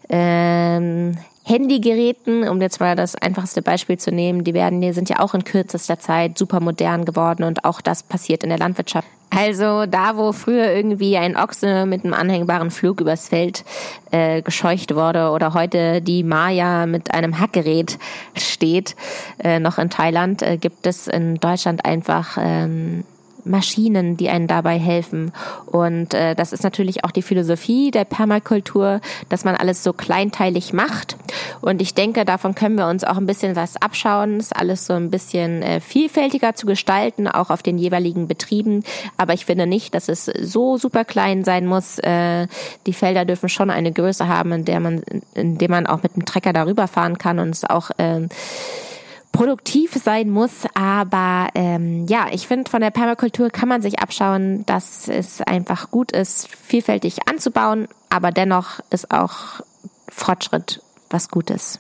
ähm, 0.09 1.17
Handygeräten, 1.47 2.47
um 2.47 2.61
jetzt 2.61 2.81
mal 2.81 2.95
das 2.95 3.15
einfachste 3.15 3.61
Beispiel 3.61 3.97
zu 3.97 4.11
nehmen, 4.11 4.43
die 4.43 4.53
werden, 4.53 4.81
die 4.81 4.91
sind 4.91 5.09
ja 5.09 5.19
auch 5.19 5.33
in 5.33 5.45
kürzester 5.45 5.97
Zeit 5.97 6.37
super 6.37 6.59
modern 6.59 7.05
geworden 7.05 7.43
und 7.43 7.63
auch 7.63 7.79
das 7.79 8.03
passiert 8.03 8.43
in 8.43 8.49
der 8.49 8.59
Landwirtschaft. 8.59 9.07
Also 9.29 9.85
da, 9.85 10.17
wo 10.17 10.31
früher 10.31 10.73
irgendwie 10.73 11.17
ein 11.17 11.37
Ochse 11.37 11.85
mit 11.85 12.03
einem 12.03 12.13
anhängbaren 12.13 12.71
Flug 12.71 13.01
übers 13.01 13.29
Feld 13.29 13.63
äh, 14.11 14.41
gescheucht 14.41 14.95
wurde 14.95 15.29
oder 15.31 15.53
heute 15.53 16.01
die 16.01 16.23
Maya 16.23 16.85
mit 16.85 17.13
einem 17.13 17.39
Hackgerät 17.39 17.97
steht, 18.35 18.95
äh, 19.43 19.59
noch 19.59 19.77
in 19.77 19.89
Thailand, 19.89 20.41
äh, 20.41 20.57
gibt 20.57 20.87
es 20.87 21.07
in 21.07 21.35
Deutschland 21.35 21.85
einfach 21.85 22.37
ähm, 22.41 23.03
Maschinen, 23.47 24.17
die 24.17 24.29
einen 24.29 24.47
dabei 24.47 24.77
helfen. 24.77 25.31
Und 25.65 26.13
äh, 26.13 26.35
das 26.35 26.53
ist 26.53 26.63
natürlich 26.63 27.03
auch 27.03 27.11
die 27.11 27.21
Philosophie 27.21 27.91
der 27.91 28.05
Permakultur, 28.05 29.01
dass 29.29 29.43
man 29.43 29.55
alles 29.55 29.83
so 29.83 29.93
kleinteilig 29.93 30.73
macht. 30.73 31.17
Und 31.61 31.81
ich 31.81 31.93
denke, 31.93 32.25
davon 32.25 32.55
können 32.55 32.77
wir 32.77 32.87
uns 32.87 33.03
auch 33.03 33.17
ein 33.17 33.25
bisschen 33.25 33.55
was 33.55 33.77
abschauen, 33.77 34.39
ist 34.39 34.55
alles 34.55 34.85
so 34.85 34.93
ein 34.93 35.09
bisschen 35.09 35.61
äh, 35.61 35.79
vielfältiger 35.79 36.55
zu 36.55 36.65
gestalten, 36.65 37.27
auch 37.27 37.49
auf 37.49 37.63
den 37.63 37.77
jeweiligen 37.77 38.27
Betrieben. 38.27 38.83
Aber 39.17 39.33
ich 39.33 39.45
finde 39.45 39.67
nicht, 39.67 39.93
dass 39.93 40.09
es 40.09 40.25
so 40.25 40.77
super 40.77 41.05
klein 41.05 41.43
sein 41.43 41.65
muss. 41.65 41.99
Äh, 41.99 42.47
die 42.85 42.93
Felder 42.93 43.25
dürfen 43.25 43.49
schon 43.49 43.69
eine 43.69 43.91
Größe 43.91 44.27
haben, 44.27 44.51
in 44.51 44.65
der 44.65 44.79
man, 44.79 45.01
in 45.33 45.57
dem 45.57 45.71
man 45.71 45.87
auch 45.87 46.03
mit 46.03 46.15
dem 46.15 46.25
Trecker 46.25 46.53
darüber 46.53 46.87
fahren 46.87 47.17
kann 47.17 47.39
und 47.39 47.49
es 47.49 47.63
auch 47.63 47.91
äh, 47.97 48.27
produktiv 49.31 49.93
sein 49.93 50.29
muss. 50.29 50.65
Aber 50.73 51.47
ähm, 51.55 52.05
ja, 52.07 52.27
ich 52.31 52.47
finde, 52.47 52.69
von 52.69 52.81
der 52.81 52.91
Permakultur 52.91 53.49
kann 53.49 53.69
man 53.69 53.81
sich 53.81 53.99
abschauen, 53.99 54.65
dass 54.65 55.07
es 55.07 55.41
einfach 55.41 55.91
gut 55.91 56.11
ist, 56.11 56.47
vielfältig 56.47 57.27
anzubauen, 57.27 57.87
aber 58.09 58.31
dennoch 58.31 58.79
ist 58.89 59.11
auch 59.11 59.61
Fortschritt 60.09 60.81
was 61.09 61.29
Gutes. 61.29 61.79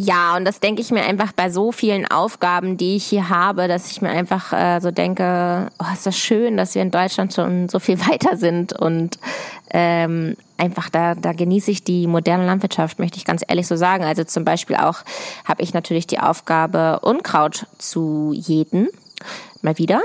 Ja, 0.00 0.36
und 0.36 0.44
das 0.44 0.60
denke 0.60 0.80
ich 0.80 0.92
mir 0.92 1.02
einfach 1.02 1.32
bei 1.32 1.50
so 1.50 1.72
vielen 1.72 2.06
Aufgaben, 2.06 2.76
die 2.76 2.94
ich 2.94 3.06
hier 3.06 3.30
habe, 3.30 3.66
dass 3.66 3.90
ich 3.90 4.00
mir 4.00 4.10
einfach 4.10 4.52
äh, 4.52 4.78
so 4.78 4.92
denke, 4.92 5.70
oh, 5.80 5.92
ist 5.92 6.06
das 6.06 6.16
schön, 6.16 6.56
dass 6.56 6.76
wir 6.76 6.82
in 6.82 6.92
Deutschland 6.92 7.34
schon 7.34 7.68
so 7.68 7.80
viel 7.80 7.98
weiter 8.08 8.36
sind 8.36 8.72
und 8.72 9.18
ähm, 9.70 10.36
einfach 10.56 10.88
da, 10.88 11.16
da 11.16 11.32
genieße 11.32 11.72
ich 11.72 11.82
die 11.82 12.06
moderne 12.06 12.46
Landwirtschaft, 12.46 13.00
möchte 13.00 13.18
ich 13.18 13.24
ganz 13.24 13.42
ehrlich 13.46 13.66
so 13.66 13.74
sagen. 13.74 14.04
Also 14.04 14.22
zum 14.22 14.44
Beispiel 14.44 14.76
auch 14.76 15.00
habe 15.44 15.62
ich 15.62 15.74
natürlich 15.74 16.06
die 16.06 16.20
Aufgabe, 16.20 17.00
Unkraut 17.00 17.66
zu 17.78 18.32
jäten, 18.32 18.88
mal 19.62 19.78
wieder. 19.78 20.00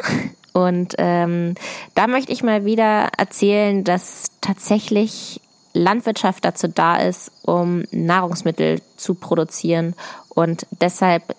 Und 0.53 0.95
ähm, 0.97 1.53
da 1.93 2.07
möchte 2.07 2.31
ich 2.31 2.41
mal 2.41 2.65
wieder 2.65 3.09
erzählen, 3.15 3.83
dass 3.83 4.31
tatsächlich 4.41 5.39
Landwirtschaft 5.73 6.45
dazu 6.45 6.67
da 6.67 6.97
ist, 6.97 7.31
um 7.43 7.83
Nahrungsmittel 7.91 8.81
zu 8.95 9.15
produzieren. 9.15 9.95
Und 10.29 10.65
deshalb 10.71 11.35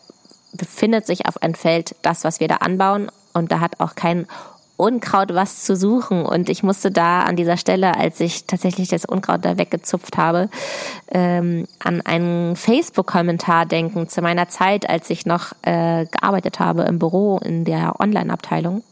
befindet 0.52 1.06
sich 1.06 1.26
auf 1.26 1.42
einem 1.42 1.54
Feld 1.54 1.96
das, 2.02 2.24
was 2.24 2.40
wir 2.40 2.48
da 2.48 2.56
anbauen. 2.56 3.10
Und 3.32 3.50
da 3.50 3.60
hat 3.60 3.80
auch 3.80 3.94
kein 3.94 4.26
Unkraut 4.84 5.34
was 5.34 5.64
zu 5.64 5.76
suchen. 5.76 6.26
Und 6.26 6.50
ich 6.50 6.62
musste 6.62 6.90
da 6.90 7.22
an 7.22 7.36
dieser 7.36 7.56
Stelle, 7.56 7.96
als 7.96 8.20
ich 8.20 8.44
tatsächlich 8.44 8.88
das 8.88 9.06
Unkraut 9.06 9.42
da 9.42 9.56
weggezupft 9.56 10.18
habe, 10.18 10.50
ähm, 11.10 11.66
an 11.78 12.02
einen 12.02 12.54
Facebook-Kommentar 12.54 13.64
denken 13.64 14.10
zu 14.10 14.20
meiner 14.20 14.50
Zeit, 14.50 14.86
als 14.86 15.08
ich 15.08 15.24
noch 15.24 15.52
äh, 15.62 16.04
gearbeitet 16.04 16.60
habe 16.60 16.82
im 16.82 16.98
Büro 16.98 17.38
in 17.38 17.64
der 17.64 17.98
Online-Abteilung. 17.98 18.84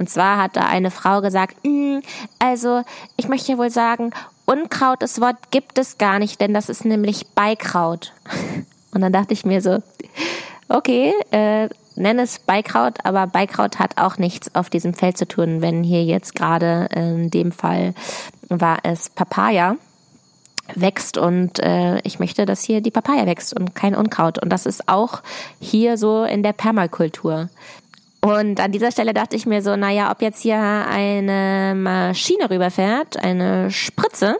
Und 0.00 0.10
zwar 0.10 0.38
hat 0.38 0.56
da 0.56 0.62
eine 0.62 0.90
Frau 0.90 1.20
gesagt, 1.20 1.56
mm, 1.64 1.98
also 2.40 2.82
ich 3.16 3.28
möchte 3.28 3.56
wohl 3.56 3.70
sagen, 3.70 4.10
Unkraut, 4.46 5.00
das 5.00 5.20
Wort 5.20 5.52
gibt 5.52 5.78
es 5.78 5.96
gar 5.96 6.18
nicht, 6.18 6.40
denn 6.40 6.54
das 6.54 6.68
ist 6.68 6.84
nämlich 6.84 7.28
Beikraut. 7.36 8.12
Und 8.92 9.00
dann 9.00 9.12
dachte 9.12 9.32
ich 9.32 9.44
mir 9.44 9.62
so, 9.62 9.78
okay, 10.68 11.12
äh, 11.30 11.68
nenn 11.96 12.18
es 12.18 12.38
Beikraut, 12.38 12.98
aber 13.04 13.26
Beikraut 13.26 13.78
hat 13.78 13.98
auch 13.98 14.18
nichts 14.18 14.54
auf 14.54 14.70
diesem 14.70 14.94
Feld 14.94 15.18
zu 15.18 15.26
tun, 15.26 15.62
wenn 15.62 15.82
hier 15.82 16.04
jetzt 16.04 16.34
gerade 16.34 16.88
in 16.94 17.30
dem 17.30 17.52
Fall 17.52 17.94
war 18.48 18.78
es 18.84 19.10
Papaya 19.10 19.76
wächst 20.74 21.16
und 21.18 21.60
äh, 21.60 22.00
ich 22.00 22.18
möchte, 22.18 22.44
dass 22.44 22.62
hier 22.62 22.80
die 22.80 22.90
Papaya 22.90 23.26
wächst 23.26 23.58
und 23.58 23.74
kein 23.74 23.94
Unkraut. 23.94 24.42
Und 24.42 24.50
das 24.50 24.66
ist 24.66 24.88
auch 24.88 25.22
hier 25.60 25.96
so 25.96 26.24
in 26.24 26.42
der 26.42 26.52
Permakultur. 26.52 27.48
Und 28.20 28.60
an 28.60 28.72
dieser 28.72 28.90
Stelle 28.90 29.14
dachte 29.14 29.36
ich 29.36 29.46
mir 29.46 29.62
so, 29.62 29.76
naja, 29.76 30.10
ob 30.10 30.20
jetzt 30.20 30.42
hier 30.42 30.58
eine 30.58 31.74
Maschine 31.76 32.50
rüberfährt, 32.50 33.22
eine 33.22 33.70
Spritze, 33.70 34.38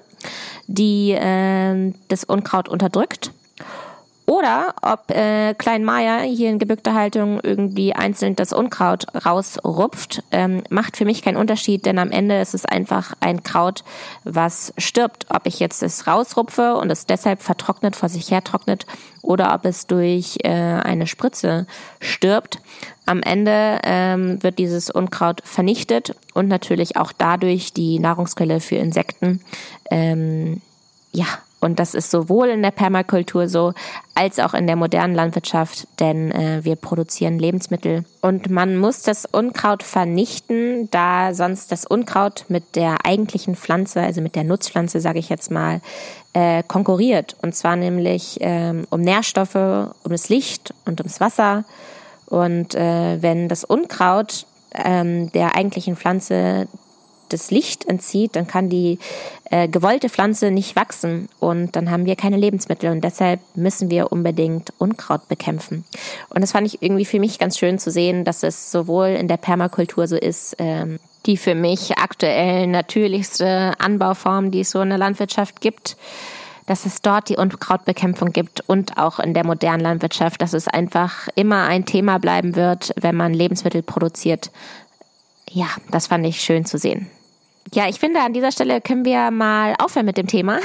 die 0.67 1.13
äh, 1.13 1.93
das 2.09 2.25
Unkraut 2.25 2.69
unterdrückt, 2.69 3.31
oder 4.27 4.75
ob 4.83 5.11
äh, 5.13 5.55
Klein 5.55 5.85
Maya 5.85 6.19
hier 6.19 6.51
in 6.51 6.59
gebückter 6.59 6.95
Haltung 6.95 7.39
irgendwie 7.43 7.95
einzeln 7.95 8.35
das 8.35 8.53
Unkraut 8.53 9.07
rausrupft, 9.25 10.25
ähm, 10.33 10.65
macht 10.69 10.97
für 10.97 11.05
mich 11.05 11.23
keinen 11.23 11.37
Unterschied, 11.37 11.87
denn 11.87 11.99
am 12.01 12.11
Ende 12.11 12.41
ist 12.41 12.53
es 12.53 12.65
einfach 12.65 13.15
ein 13.21 13.45
Kraut, 13.45 13.85
was 14.25 14.75
stirbt. 14.79 15.27
Ob 15.29 15.47
ich 15.47 15.61
jetzt 15.61 15.83
es 15.85 16.09
rausrupfe 16.09 16.77
und 16.77 16.91
es 16.91 17.07
deshalb 17.07 17.41
vertrocknet, 17.41 17.95
vor 17.95 18.09
sich 18.09 18.31
her 18.33 18.43
trocknet, 18.43 18.85
oder 19.23 19.55
ob 19.55 19.65
es 19.65 19.87
durch 19.87 20.39
äh, 20.43 20.51
eine 20.51 21.07
Spritze 21.07 21.67
stirbt. 22.01 22.61
Am 23.07 23.23
Ende 23.23 23.81
ähm, 23.85 24.43
wird 24.43 24.59
dieses 24.59 24.91
Unkraut 24.91 25.41
vernichtet 25.45 26.17
und 26.35 26.49
natürlich 26.49 26.97
auch 26.97 27.13
dadurch 27.13 27.73
die 27.73 28.01
Nahrungsquelle 28.01 28.61
für 28.61 28.77
Insekten 28.77 29.41
ähm, 29.91 30.61
ja 31.13 31.27
und 31.67 31.81
das 31.81 31.95
ist 31.95 32.13
sowohl 32.13 32.49
in 32.49 32.63
der 32.63 32.71
Permakultur 32.71 33.49
so, 33.49 33.75
als 34.15 34.39
auch 34.39 34.55
in 34.55 34.69
der 34.69 34.77
modernen 34.77 35.15
Landwirtschaft, 35.15 35.89
denn 35.99 36.31
äh, 36.31 36.61
wir 36.63 36.77
produzieren 36.77 37.41
Lebensmittel. 37.41 38.05
Und 38.23 38.49
man 38.49 38.77
muss 38.77 39.03
das 39.03 39.27
Unkraut 39.27 39.83
vernichten, 39.83 40.89
da 40.93 41.35
sonst 41.35 41.73
das 41.73 41.85
Unkraut 41.85 42.45
mit 42.49 42.77
der 42.77 43.05
eigentlichen 43.05 43.57
Pflanze, 43.57 44.01
also 44.01 44.21
mit 44.21 44.37
der 44.37 44.45
Nutzpflanze, 44.45 45.01
sage 45.01 45.19
ich 45.19 45.29
jetzt 45.29 45.51
mal, 45.51 45.81
äh, 46.35 46.63
konkurriert. 46.63 47.37
Und 47.43 47.57
zwar 47.57 47.75
nämlich 47.75 48.39
ähm, 48.41 48.87
um 48.91 49.01
Nährstoffe, 49.01 49.57
um 49.57 50.11
das 50.11 50.29
Licht 50.29 50.73
und 50.85 51.01
ums 51.01 51.21
Wasser. 51.21 51.65
Und 52.27 52.77
äh, 52.77 53.21
wenn 53.21 53.49
das 53.49 53.65
Unkraut 53.65 54.47
ähm, 54.73 55.33
der 55.33 55.57
eigentlichen 55.57 55.97
Pflanze 55.97 56.69
das 57.29 57.51
Licht 57.51 57.85
entzieht, 57.85 58.37
dann 58.37 58.47
kann 58.47 58.69
die 58.69 58.99
äh, 59.51 59.69
gewollte 59.69 60.09
Pflanze 60.09 60.51
nicht 60.51 60.77
wachsen 60.77 61.29
und 61.39 61.77
dann 61.77 61.91
haben 61.91 62.07
wir 62.07 62.17
keine 62.17 62.37
Lebensmittel 62.37 62.91
und 62.91 63.03
deshalb 63.03 63.41
müssen 63.55 63.91
wir 63.91 64.11
unbedingt 64.11 64.73
Unkraut 64.79 65.29
bekämpfen. 65.29 65.85
Und 66.31 66.41
das 66.41 66.53
fand 66.53 66.67
ich 66.67 66.83
irgendwie 66.83 67.05
für 67.05 67.21
mich 67.21 67.39
ganz 67.39 67.59
schön 67.59 67.79
zu 67.79 67.91
sehen, 67.91 68.25
dass 68.25 68.43
es 68.43 68.71
sowohl 68.73 69.09
in 69.09 69.29
der 69.29 69.37
Permakultur 69.37 70.09
so 70.09 70.17
ist, 70.17 70.57
ähm, 70.59 70.99
die 71.27 71.37
für 71.37 71.55
mich 71.55 71.99
aktuell 71.99 72.67
natürlichste 72.67 73.73
Anbauform, 73.79 74.51
die 74.51 74.61
es 74.61 74.71
so 74.71 74.81
in 74.81 74.89
der 74.89 74.99
Landwirtschaft 74.99 75.61
gibt, 75.61 75.97
dass 76.67 76.85
es 76.85 77.01
dort 77.01 77.29
die 77.29 77.37
Unkrautbekämpfung 77.37 78.33
gibt 78.33 78.63
und 78.69 78.99
auch 78.99 79.21
in 79.21 79.35
der 79.35 79.47
modernen 79.47 79.83
Landwirtschaft, 79.83 80.43
dass 80.43 80.53
es 80.53 80.67
einfach 80.67 81.29
immer 81.37 81.67
ein 81.67 81.85
Thema 81.85 82.19
bleiben 82.19 82.57
wird, 82.57 82.93
wenn 82.97 83.15
man 83.15 83.33
Lebensmittel 83.33 83.83
produziert. 83.83 84.51
Ja, 85.49 85.69
das 85.91 86.09
fand 86.09 86.27
ich 86.27 86.41
schön 86.41 86.65
zu 86.65 86.79
sehen 86.79 87.09
ja, 87.75 87.89
ich 87.89 87.99
finde, 87.99 88.21
an 88.21 88.33
dieser 88.33 88.53
Stelle 88.53 88.81
können 88.81 89.05
wir 89.05 89.31
mal 89.31 89.75
aufhören 89.79 90.07
mit 90.07 90.17
dem 90.17 90.27
Thema. 90.27 90.59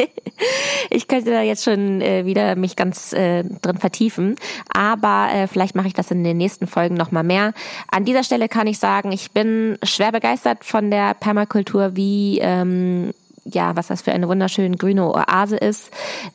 ich 0.90 1.08
könnte 1.08 1.30
da 1.30 1.42
jetzt 1.42 1.64
schon 1.64 2.00
äh, 2.00 2.24
wieder 2.24 2.56
mich 2.56 2.76
ganz 2.76 3.12
äh, 3.12 3.44
drin 3.62 3.78
vertiefen, 3.78 4.36
aber 4.72 5.28
äh, 5.32 5.46
vielleicht 5.46 5.74
mache 5.74 5.88
ich 5.88 5.94
das 5.94 6.10
in 6.10 6.24
den 6.24 6.36
nächsten 6.36 6.66
Folgen 6.66 6.94
noch 6.94 7.10
mal 7.10 7.22
mehr. 7.22 7.52
An 7.90 8.04
dieser 8.04 8.24
Stelle 8.24 8.48
kann 8.48 8.66
ich 8.66 8.78
sagen, 8.78 9.12
ich 9.12 9.32
bin 9.32 9.78
schwer 9.82 10.12
begeistert 10.12 10.64
von 10.64 10.90
der 10.90 11.14
Permakultur, 11.14 11.96
wie 11.96 12.38
ähm, 12.40 13.12
ja, 13.44 13.74
was 13.74 13.88
das 13.88 14.02
für 14.02 14.12
eine 14.12 14.28
wunderschöne 14.28 14.76
grüne 14.76 15.04
Oase 15.04 15.56
ist. 15.56 15.90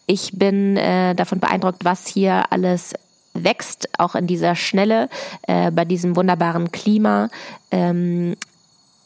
Ich 0.08 0.32
bin 0.34 0.76
äh, 0.76 1.16
davon 1.16 1.40
beeindruckt, 1.40 1.86
was 1.86 2.06
hier 2.08 2.52
alles 2.52 2.94
wächst, 3.34 3.88
auch 3.98 4.16
in 4.16 4.28
dieser 4.28 4.56
Schnelle, 4.56 5.10
äh, 5.44 5.72
bei 5.72 5.86
diesem 5.86 6.16
wunderbaren 6.16 6.72
Klima. 6.72 7.30
Ähm, 7.72 8.36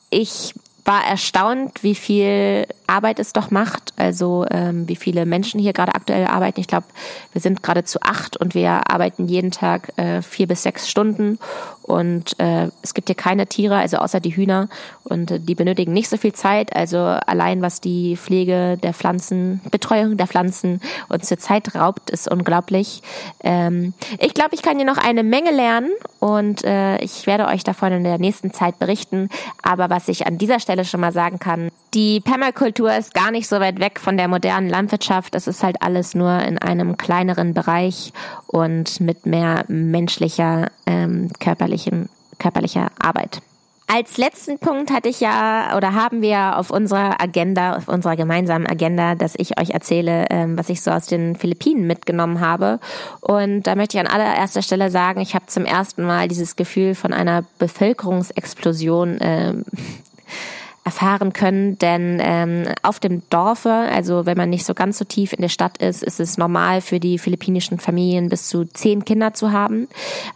ich 0.10 0.54
war 0.86 1.06
erstaunt, 1.06 1.84
wie 1.84 1.96
viel 1.96 2.66
Arbeit 2.88 3.20
es 3.20 3.34
doch 3.34 3.52
macht. 3.52 3.94
Also 3.98 4.46
ähm, 4.50 4.88
wie 4.88 4.96
viele 4.96 5.26
Menschen 5.26 5.60
hier 5.60 5.74
gerade 5.74 5.96
aktuell 5.96 6.26
arbeiten. 6.26 6.60
Ich 6.60 6.68
glaube, 6.68 6.88
wir 7.34 7.42
sind 7.42 7.64
gerade 7.64 7.84
zu 7.84 8.02
acht 8.02 8.38
und 8.38 8.56
wir 8.56 8.90
arbeiten 8.90 9.28
jeden 9.28 9.52
Tag 9.52 9.98
äh, 9.98 10.22
vier 10.22 10.48
bis 10.48 10.64
sechs 10.64 10.90
Stunden. 10.90 11.40
Und 11.84 12.40
äh, 12.40 12.70
es 12.82 12.94
gibt 12.94 13.10
hier 13.10 13.16
keine 13.16 13.48
Tiere, 13.48 13.78
also 13.78 13.98
außer 13.98 14.20
die 14.20 14.36
Hühner. 14.36 14.70
Und 15.04 15.32
äh, 15.32 15.40
die 15.40 15.56
benötigen 15.56 15.94
nicht 15.94 16.10
so 16.10 16.18
viel 16.18 16.34
Zeit. 16.34 16.76
Also 16.76 16.98
allein 16.98 17.62
was 17.62 17.82
die 17.82 18.18
Pflege 18.18 18.78
der 18.82 18.94
Pflanzen, 18.94 19.62
Betreuung 19.72 20.18
der 20.18 20.28
Pflanzen 20.28 20.82
uns 21.10 21.28
zur 21.28 21.38
Zeit 21.38 21.76
raubt, 21.76 22.10
ist 22.10 22.30
unglaublich. 22.30 23.02
Ähm, 23.44 23.94
ich 24.20 24.34
glaube, 24.34 24.56
ich 24.56 24.62
kann 24.62 24.78
hier 24.78 24.86
noch 24.86 24.98
eine 24.98 25.24
Menge 25.24 25.52
lernen 25.52 25.92
und 26.20 26.64
äh, 26.64 26.98
ich 27.00 27.28
werde 27.28 27.48
euch 27.48 27.64
davon 27.64 27.92
in 27.92 28.04
der 28.04 28.18
nächsten 28.20 28.54
Zeit 28.54 28.80
berichten. 28.80 29.30
Aber 29.62 29.90
was 29.90 30.08
ich 30.08 30.28
an 30.28 30.38
dieser 30.38 30.60
Stelle 30.60 30.86
schon 30.86 31.02
mal 31.02 31.12
sagen 31.12 31.40
kann, 31.40 31.72
die 31.94 32.22
Permakultur 32.22 32.96
ist 32.96 33.14
gar 33.14 33.32
nicht 33.32 33.48
so 33.48 33.60
weit 33.60 33.80
weg 33.80 34.00
von 34.00 34.16
der 34.18 34.28
modernen 34.28 34.70
Landwirtschaft. 34.70 35.36
Es 35.36 35.48
ist 35.48 35.64
halt 35.64 35.82
alles 35.82 36.16
nur 36.16 36.40
in 36.40 36.58
einem 36.58 36.98
kleineren 36.98 37.54
Bereich 37.54 38.14
und 38.48 39.02
mit 39.02 39.26
mehr 39.26 39.66
menschlicher, 39.68 40.70
ähm, 40.86 41.32
körperlichen, 41.40 42.10
körperlicher 42.40 42.92
Arbeit. 42.98 43.42
Als 43.94 44.18
letzten 44.18 44.58
Punkt 44.58 44.90
hatte 44.90 45.10
ich 45.10 45.20
ja 45.20 45.76
oder 45.76 45.94
haben 45.94 46.22
wir 46.22 46.58
auf 46.58 46.72
unserer 46.72 47.22
Agenda, 47.22 47.76
auf 47.76 47.90
unserer 47.90 48.16
gemeinsamen 48.16 48.66
Agenda, 48.66 49.16
dass 49.16 49.34
ich 49.36 49.60
euch 49.60 49.72
erzähle, 49.72 50.28
ähm, 50.30 50.58
was 50.58 50.70
ich 50.70 50.82
so 50.82 50.92
aus 50.92 51.08
den 51.08 51.36
Philippinen 51.36 51.88
mitgenommen 51.88 52.40
habe. 52.40 52.80
Und 53.20 53.64
da 53.64 53.76
möchte 53.76 53.98
ich 53.98 54.02
an 54.02 54.08
allererster 54.08 54.62
Stelle 54.62 54.90
sagen, 54.92 55.20
ich 55.20 55.36
habe 55.36 55.48
zum 55.48 55.66
ersten 55.66 56.06
Mal 56.06 56.30
dieses 56.30 56.56
Gefühl 56.56 56.96
von 56.96 57.12
einer 57.12 57.44
Bevölkerungsexplosion 57.60 59.18
ähm, 59.20 59.66
erfahren 60.84 61.32
können, 61.32 61.78
denn 61.78 62.20
ähm, 62.22 62.64
auf 62.82 63.00
dem 63.00 63.22
Dorfe, 63.30 63.70
also 63.70 64.26
wenn 64.26 64.38
man 64.38 64.50
nicht 64.50 64.66
so 64.66 64.74
ganz 64.74 64.98
so 64.98 65.06
tief 65.06 65.32
in 65.32 65.42
der 65.42 65.50
Stadt 65.50 65.78
ist, 65.78 66.04
ist 66.04 66.20
es 66.20 66.38
normal 66.38 66.82
für 66.82 67.00
die 67.00 67.20
philippinischen 67.20 67.80
Familien 67.80 68.30
bis 68.30 68.50
zu 68.50 68.66
zehn 68.66 69.06
Kinder 69.06 69.34
zu 69.34 69.52
haben. 69.52 69.88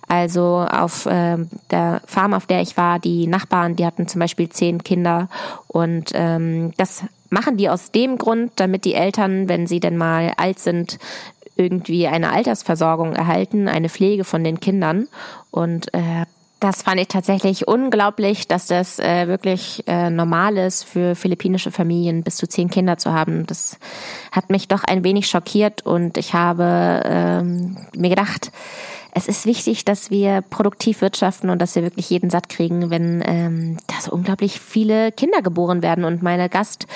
Also 0.07 0.65
auf 0.69 1.07
ähm, 1.09 1.49
der 1.71 2.01
Farm, 2.05 2.33
auf 2.35 2.45
der 2.45 2.61
ich 2.61 2.77
war, 2.77 2.99
die 2.99 3.25
Nachbarn, 3.25 3.75
die 3.75 3.85
hatten 3.85 4.07
zum 4.07 4.19
Beispiel 4.19 4.49
zehn 4.49 4.83
Kinder 4.83 5.29
und 5.67 6.11
ähm, 6.13 6.73
das 6.77 7.03
machen 7.29 7.57
die 7.57 7.69
aus 7.69 7.91
dem 7.91 8.17
Grund, 8.17 8.51
damit 8.55 8.85
die 8.85 8.93
Eltern, 8.93 9.49
wenn 9.49 9.65
sie 9.65 9.79
denn 9.79 9.97
mal 9.97 10.33
alt 10.37 10.59
sind, 10.59 10.99
irgendwie 11.55 12.07
eine 12.07 12.31
Altersversorgung 12.31 13.13
erhalten, 13.13 13.67
eine 13.67 13.89
Pflege 13.89 14.23
von 14.23 14.43
den 14.43 14.59
Kindern. 14.59 15.07
Und 15.51 15.93
äh, 15.93 16.25
das 16.65 16.81
fand 16.81 16.99
ich 16.99 17.07
tatsächlich 17.09 17.67
unglaublich, 17.67 18.47
dass 18.47 18.65
das 18.65 18.97
äh, 18.97 19.27
wirklich 19.27 19.83
äh, 19.85 20.09
normal 20.09 20.57
ist 20.57 20.83
für 20.83 21.13
philippinische 21.13 21.69
Familien 21.69 22.23
bis 22.23 22.37
zu 22.37 22.47
zehn 22.47 22.71
Kinder 22.71 22.97
zu 22.97 23.13
haben. 23.13 23.45
Das 23.45 23.77
hat 24.31 24.49
mich 24.49 24.67
doch 24.67 24.83
ein 24.83 25.03
wenig 25.03 25.29
schockiert 25.29 25.85
und 25.85 26.17
ich 26.17 26.33
habe 26.33 27.03
ähm, 27.05 27.77
mir 27.95 28.09
gedacht, 28.09 28.51
es 29.11 29.27
ist 29.27 29.45
wichtig, 29.45 29.85
dass 29.85 30.09
wir 30.09 30.41
produktiv 30.41 31.01
wirtschaften 31.01 31.51
und 31.51 31.61
dass 31.61 31.75
wir 31.75 31.83
wirklich 31.83 32.09
jeden 32.09 32.31
satt 32.31 32.49
kriegen, 32.49 32.89
wenn 32.89 33.23
ähm, 33.23 33.77
da 33.85 34.01
so 34.01 34.11
unglaublich 34.11 34.59
viele 34.59 35.11
Kinder 35.11 35.43
geboren 35.43 35.83
werden. 35.83 36.03
Und 36.03 36.23
meine 36.23 36.49
Gast 36.49 36.87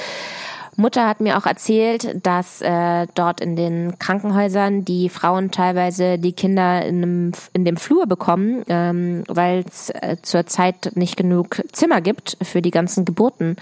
Mutter 0.79 1.07
hat 1.07 1.19
mir 1.19 1.37
auch 1.37 1.45
erzählt, 1.45 2.15
dass 2.23 2.61
äh, 2.61 3.05
dort 3.13 3.41
in 3.41 3.55
den 3.55 3.99
Krankenhäusern 3.99 4.85
die 4.85 5.09
Frauen 5.09 5.51
teilweise 5.51 6.17
die 6.17 6.33
Kinder 6.33 6.85
in 6.85 7.01
dem, 7.01 7.31
in 7.53 7.65
dem 7.65 7.77
Flur 7.77 8.07
bekommen, 8.07 8.63
ähm, 8.69 9.23
weil 9.27 9.65
es 9.67 9.89
äh, 9.89 10.15
zurzeit 10.21 10.91
nicht 10.95 11.17
genug 11.17 11.61
Zimmer 11.73 12.01
gibt 12.01 12.37
für 12.41 12.61
die 12.61 12.71
ganzen 12.71 13.03
Geburten. 13.05 13.57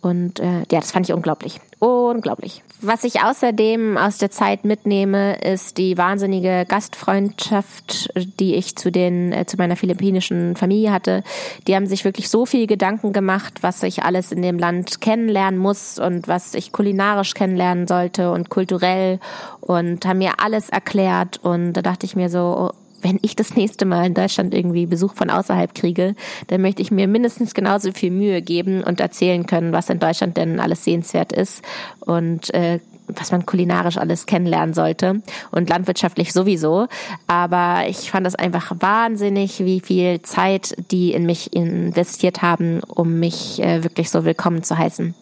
Und 0.00 0.40
äh, 0.40 0.58
ja, 0.70 0.80
das 0.80 0.92
fand 0.92 1.08
ich 1.08 1.14
unglaublich. 1.14 1.60
Unglaublich. 1.78 2.62
Was 2.80 3.04
ich 3.04 3.22
außerdem 3.22 3.96
aus 3.96 4.18
der 4.18 4.30
Zeit 4.30 4.64
mitnehme, 4.64 5.36
ist 5.36 5.78
die 5.78 5.96
wahnsinnige 5.96 6.66
Gastfreundschaft, 6.68 8.10
die 8.38 8.54
ich 8.54 8.76
zu 8.76 8.92
den 8.92 9.32
äh, 9.32 9.46
zu 9.46 9.56
meiner 9.56 9.76
philippinischen 9.76 10.56
Familie 10.56 10.92
hatte. 10.92 11.22
Die 11.66 11.74
haben 11.74 11.86
sich 11.86 12.04
wirklich 12.04 12.28
so 12.28 12.44
viel 12.44 12.66
Gedanken 12.66 13.12
gemacht, 13.12 13.62
was 13.62 13.82
ich 13.82 14.02
alles 14.02 14.30
in 14.30 14.42
dem 14.42 14.58
Land 14.58 15.00
kennenlernen 15.00 15.58
muss 15.58 15.98
und 15.98 16.28
was 16.28 16.54
ich 16.54 16.72
kulinarisch 16.72 17.34
kennenlernen 17.34 17.86
sollte 17.86 18.30
und 18.30 18.50
kulturell 18.50 19.20
und 19.60 20.04
haben 20.04 20.18
mir 20.18 20.34
alles 20.38 20.68
erklärt 20.68 21.40
und 21.42 21.72
da 21.72 21.82
dachte 21.82 22.04
ich 22.04 22.14
mir 22.14 22.28
so, 22.28 22.72
wenn 23.06 23.20
ich 23.22 23.36
das 23.36 23.54
nächste 23.54 23.84
Mal 23.84 24.06
in 24.06 24.14
Deutschland 24.14 24.52
irgendwie 24.52 24.86
Besuch 24.86 25.14
von 25.14 25.30
außerhalb 25.30 25.74
kriege, 25.74 26.16
dann 26.48 26.60
möchte 26.60 26.82
ich 26.82 26.90
mir 26.90 27.06
mindestens 27.06 27.54
genauso 27.54 27.92
viel 27.92 28.10
Mühe 28.10 28.42
geben 28.42 28.82
und 28.82 28.98
erzählen 28.98 29.46
können, 29.46 29.72
was 29.72 29.88
in 29.88 30.00
Deutschland 30.00 30.36
denn 30.36 30.58
alles 30.58 30.82
sehenswert 30.82 31.32
ist 31.32 31.62
und 32.00 32.52
äh, 32.52 32.80
was 33.06 33.30
man 33.30 33.46
kulinarisch 33.46 33.98
alles 33.98 34.26
kennenlernen 34.26 34.74
sollte 34.74 35.22
und 35.52 35.68
landwirtschaftlich 35.68 36.32
sowieso. 36.32 36.88
Aber 37.28 37.84
ich 37.88 38.10
fand 38.10 38.26
das 38.26 38.34
einfach 38.34 38.72
wahnsinnig, 38.80 39.60
wie 39.60 39.78
viel 39.78 40.20
Zeit 40.22 40.74
die 40.90 41.12
in 41.12 41.26
mich 41.26 41.52
investiert 41.52 42.42
haben, 42.42 42.80
um 42.80 43.20
mich 43.20 43.62
äh, 43.62 43.84
wirklich 43.84 44.10
so 44.10 44.24
willkommen 44.24 44.64
zu 44.64 44.76
heißen. 44.76 45.14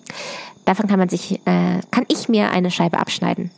Davon 0.64 0.88
kann 0.88 0.99
man 0.99 1.11
sich, 1.11 1.35
äh, 1.44 1.81
kann 1.90 2.07
ich 2.09 2.31
mir 2.31 2.51
eine 2.51 2.70
Scheibe 2.70 2.99
abschneiden 2.99 3.51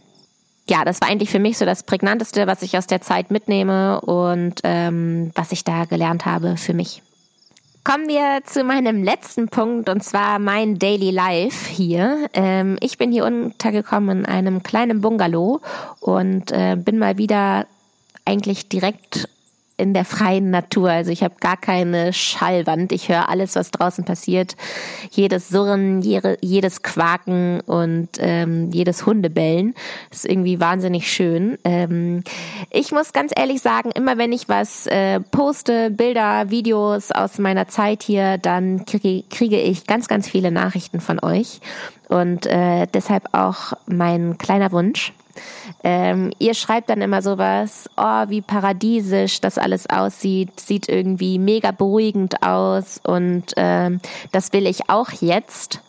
ja, 0.69 0.85
das 0.85 1.01
war 1.01 1.09
eigentlich 1.09 1.31
für 1.31 1.39
mich 1.39 1.59
so 1.59 1.65
das 1.65 1.83
Prägnanteste, 1.83 2.47
was 2.47 2.63
ich 2.63 2.77
aus 2.77 2.87
der 2.87 3.01
Zeit 3.01 3.31
mitnehme 3.31 4.01
und 4.01 4.61
ähm, 4.65 5.31
was 5.35 5.53
ich 5.53 5.65
da 5.65 5.85
gelernt 5.85 6.27
habe 6.27 6.57
für 6.57 6.75
mich. 6.75 7.03
Kommen 7.85 8.09
wir 8.09 8.43
zu 8.45 8.65
meinem 8.65 9.05
letzten 9.05 9.47
Punkt 9.49 9.89
und 9.89 10.03
zwar 10.03 10.41
mein 10.41 10.77
Daily 10.77 11.13
Life 11.13 11.71
hier. 11.71 12.29
Ähm, 12.33 12.77
ich 12.81 12.99
bin 12.99 13.13
hier 13.13 13.25
untergekommen 13.25 14.21
in 14.21 14.27
einem 14.27 14.65
kleinen 14.65 15.01
Bungalow 15.01 15.61
und 16.01 16.51
äh, 16.51 16.75
bin 16.77 16.99
mal 16.99 17.17
wieder 17.17 17.67
eigentlich 18.25 18.69
direkt 18.69 19.29
in 19.79 19.93
der 19.93 20.05
freien 20.05 20.51
Natur. 20.51 20.91
Also 20.91 21.11
ich 21.11 21.23
habe 21.23 21.35
gar 21.41 21.57
keine 21.57 22.12
Schallwand. 22.12 22.93
Ich 22.93 23.09
höre 23.09 23.29
alles, 23.29 23.57
was 23.57 23.71
draußen 23.71 24.05
passiert. 24.05 24.57
Jedes 25.11 25.49
Surren, 25.49 26.01
jede, 26.01 26.39
jedes 26.41 26.83
Quaken 26.83 27.61
und 27.61 28.09
ähm, 28.19 28.71
jedes 28.73 29.05
Hundebellen. 29.05 29.75
Das 30.11 30.21
ist 30.25 30.31
irgendwie 30.31 30.61
wahnsinnig 30.61 31.12
schön. 31.12 31.59
Ähm, 31.65 32.25
ich 32.71 32.91
muss 32.93 33.12
ganz 33.12 33.33
ehrlich 33.37 33.61
sagen, 33.61 33.91
immer 33.91 34.17
wenn 34.17 34.33
ich 34.33 34.49
was 34.49 34.87
äh, 34.87 35.21
poste, 35.21 35.91
Bilder, 35.91 36.51
Videos 36.51 37.12
aus 37.12 37.39
meiner 37.39 37.69
Zeit 37.69 38.03
hier, 38.03 38.39
dann 38.39 38.87
kriege, 38.87 39.25
kriege 39.29 39.61
ich 39.61 39.87
ganz, 39.87 40.09
ganz 40.09 40.29
viele 40.29 40.51
Nachrichten 40.51 41.01
von 41.01 41.23
euch. 41.23 41.61
Und 42.09 42.47
äh, 42.47 42.87
deshalb 42.95 43.35
auch 43.35 43.73
mein 43.87 44.39
kleiner 44.39 44.73
Wunsch 44.73 45.12
ähm, 45.85 46.33
ihr 46.38 46.55
schreibt 46.55 46.90
dann 46.90 47.03
immer 47.03 47.22
sowas, 47.22 47.88
oh, 47.96 48.25
wie 48.29 48.42
paradiesisch 48.42 49.40
das 49.40 49.59
alles 49.59 49.88
aussieht, 49.88 50.59
sieht 50.61 50.88
irgendwie 50.88 51.38
mega 51.38 51.70
beruhigend 51.70 52.42
aus 52.42 53.01
und 53.05 53.53
ähm, 53.57 54.01
das 54.33 54.53
will 54.53 54.66
ich 54.66 54.88
auch 54.88 55.11
jetzt. 55.20 55.81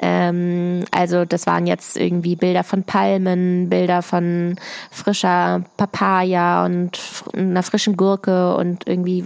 Ähm, 0.00 0.84
also 0.92 1.24
das 1.24 1.46
waren 1.46 1.66
jetzt 1.66 1.96
irgendwie 1.96 2.36
Bilder 2.36 2.62
von 2.62 2.84
Palmen, 2.84 3.68
Bilder 3.68 4.02
von 4.02 4.56
frischer 4.90 5.64
Papaya 5.76 6.64
und 6.64 7.00
einer 7.36 7.62
frischen 7.62 7.96
Gurke 7.96 8.54
und 8.54 8.86
irgendwie, 8.86 9.24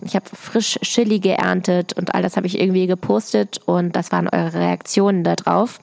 ich 0.00 0.14
habe 0.14 0.24
frisch 0.32 0.78
Chili 0.82 1.18
geerntet 1.18 1.92
und 1.94 2.14
all 2.14 2.22
das 2.22 2.36
habe 2.36 2.46
ich 2.46 2.58
irgendwie 2.58 2.86
gepostet 2.86 3.60
und 3.66 3.94
das 3.96 4.12
waren 4.12 4.28
eure 4.28 4.54
Reaktionen 4.54 5.24
darauf. 5.24 5.78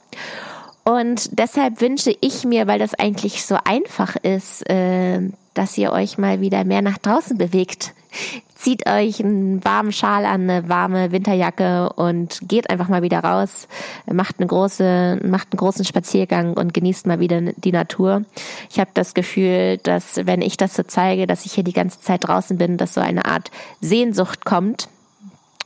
Und 0.83 1.37
deshalb 1.37 1.81
wünsche 1.81 2.15
ich 2.21 2.43
mir, 2.43 2.67
weil 2.67 2.79
das 2.79 2.93
eigentlich 2.95 3.45
so 3.45 3.57
einfach 3.63 4.15
ist, 4.15 4.67
äh, 4.69 5.19
dass 5.53 5.77
ihr 5.77 5.91
euch 5.91 6.17
mal 6.17 6.41
wieder 6.41 6.63
mehr 6.63 6.81
nach 6.81 6.97
draußen 6.97 7.37
bewegt. 7.37 7.93
Zieht 8.55 8.87
euch 8.87 9.23
einen 9.23 9.63
warmen 9.65 9.91
Schal 9.91 10.23
an, 10.23 10.47
eine 10.47 10.69
warme 10.69 11.11
Winterjacke 11.11 11.91
und 11.93 12.39
geht 12.43 12.69
einfach 12.69 12.89
mal 12.89 13.01
wieder 13.01 13.19
raus, 13.19 13.67
macht 14.05 14.35
eine 14.37 14.45
große, 14.47 15.19
macht 15.23 15.47
einen 15.51 15.57
großen 15.57 15.83
Spaziergang 15.83 16.53
und 16.53 16.73
genießt 16.73 17.07
mal 17.07 17.19
wieder 17.19 17.41
die 17.41 17.71
Natur. 17.71 18.23
Ich 18.69 18.79
habe 18.79 18.91
das 18.93 19.15
Gefühl, 19.15 19.77
dass 19.77 20.27
wenn 20.27 20.43
ich 20.43 20.57
das 20.57 20.75
so 20.75 20.83
zeige, 20.83 21.25
dass 21.25 21.45
ich 21.45 21.53
hier 21.53 21.63
die 21.63 21.73
ganze 21.73 22.01
Zeit 22.01 22.27
draußen 22.27 22.57
bin, 22.57 22.77
dass 22.77 22.93
so 22.93 23.01
eine 23.01 23.25
Art 23.25 23.49
Sehnsucht 23.81 24.45
kommt 24.45 24.87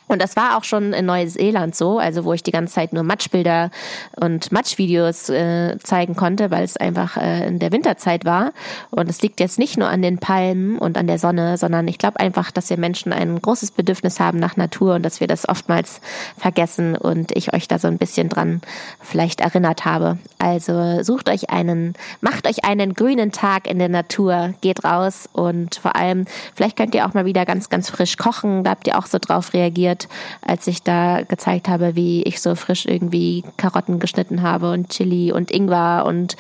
und 0.08 0.22
das 0.22 0.36
war 0.36 0.58
auch 0.58 0.64
schon 0.64 0.94
in 0.94 1.06
Neuseeland 1.06 1.76
so, 1.76 1.98
also 1.98 2.26
wo 2.26 2.34
ich 2.34 2.44
die 2.44 2.52
ganze 2.52 2.76
Zeit 2.76 2.94
nur 2.94 3.04
Matschbilder 3.04 3.72
und 4.16 4.52
Matschvideos 4.52 5.30
äh, 5.30 5.78
zeigen 5.80 6.16
konnte, 6.16 6.52
weil 6.52 6.64
es 6.64 6.78
einfach 6.78 7.18
äh, 7.18 7.48
in 7.48 7.60
der 7.60 7.72
Winterzeit 7.72 8.24
war. 8.24 8.52
Und 8.92 9.10
es 9.10 9.22
liegt 9.22 9.40
jetzt 9.40 9.58
nicht 9.58 9.78
nur 9.78 9.90
an 9.90 10.02
den 10.02 10.20
Palmen 10.20 10.78
und 10.78 10.98
an 10.98 11.08
der 11.08 11.18
Sonne, 11.18 11.58
sondern 11.58 11.88
ich 11.88 11.98
glaube 11.98 12.20
einfach, 12.20 12.52
dass 12.52 12.70
wir 12.70 12.78
Menschen 12.78 13.14
ein 13.14 13.42
großes 13.42 13.72
Bedürfnis 13.72 14.20
haben 14.20 14.38
nach 14.38 14.58
Natur 14.58 14.96
und 14.96 15.04
dass 15.04 15.20
wir 15.20 15.28
das 15.28 15.50
oftmals 15.50 16.02
vergessen 16.38 16.96
und 16.96 17.36
ich 17.36 17.54
euch 17.54 17.68
da 17.68 17.80
so 17.80 17.88
ein 17.88 17.98
bisschen 17.98 18.30
dran 18.30 18.62
vielleicht 19.02 19.42
erinnert 19.42 19.86
habe. 19.86 20.20
Also 20.46 21.02
sucht 21.02 21.28
euch 21.28 21.50
einen, 21.50 21.96
macht 22.22 22.48
euch 22.48 22.66
einen 22.66 22.94
grünen 22.94 23.32
Tag 23.32 23.66
in 23.68 23.80
der 23.80 23.90
Natur, 23.90 24.54
geht 24.62 24.84
raus 24.84 25.28
und 25.34 25.74
vor 25.74 25.96
allem, 25.96 26.26
vielleicht 26.54 26.78
könnt 26.78 26.94
ihr 26.94 27.08
auch 27.08 27.16
mal 27.16 27.26
wieder 27.26 27.48
ganz, 27.48 27.70
ganz 27.70 27.90
frisch 27.90 28.16
kochen, 28.16 28.64
da 28.64 28.70
habt 28.70 28.86
ihr 28.86 29.00
auch 29.00 29.08
so 29.08 29.18
drauf 29.20 29.56
reagiert 29.56 30.08
als 30.44 30.68
ich 30.68 30.84
da 30.84 31.24
gezeigt 31.24 31.68
habe, 31.68 31.96
wie 31.96 32.22
ich 32.22 32.42
so 32.42 32.54
frisch 32.54 32.86
irgendwie 32.86 33.44
Karotten 33.58 33.98
geschnitten 33.98 34.44
habe 34.44 34.72
und 34.72 34.90
Chili 34.90 35.32
und 35.32 35.50
Ingwer 35.50 36.06
und 36.06 36.36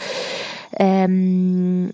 ähm, 0.77 1.91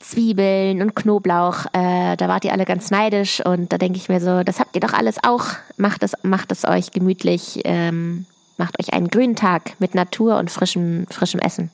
Zwiebeln 0.00 0.80
und 0.80 0.96
Knoblauch. 0.96 1.66
Äh, 1.74 2.16
da 2.16 2.26
wart 2.26 2.46
ihr 2.46 2.54
alle 2.54 2.64
ganz 2.64 2.90
neidisch 2.90 3.44
und 3.44 3.70
da 3.70 3.76
denke 3.76 3.98
ich 3.98 4.08
mir 4.08 4.20
so, 4.20 4.44
das 4.44 4.60
habt 4.60 4.76
ihr 4.76 4.80
doch 4.80 4.94
alles 4.94 5.22
auch. 5.22 5.44
Macht 5.76 6.02
es, 6.04 6.14
macht 6.22 6.52
es 6.52 6.64
euch 6.64 6.90
gemütlich, 6.90 7.60
ähm, 7.64 8.24
macht 8.60 8.78
euch 8.78 8.92
einen 8.92 9.08
grünen 9.08 9.34
Tag 9.34 9.72
mit 9.80 9.96
Natur 9.96 10.36
und 10.38 10.50
frischem, 10.50 11.06
frischem 11.10 11.40
Essen. 11.40 11.70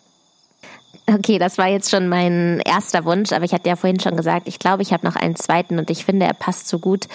Okay, 1.09 1.39
das 1.39 1.57
war 1.57 1.69
jetzt 1.69 1.91
schon 1.91 2.09
mein 2.09 2.61
erster 2.65 3.05
Wunsch, 3.05 3.31
aber 3.31 3.45
ich 3.45 3.53
hatte 3.53 3.69
ja 3.69 3.77
vorhin 3.77 4.01
schon 4.01 4.17
gesagt, 4.17 4.49
ich 4.49 4.59
glaube, 4.59 4.83
ich 4.83 4.93
habe 4.93 5.07
noch 5.07 5.15
einen 5.15 5.37
zweiten 5.37 5.79
und 5.79 5.89
ich 5.89 6.05
finde, 6.05 6.27
er 6.27 6.35
passt 6.35 6.67
so 6.67 6.81
gut. 6.81 7.07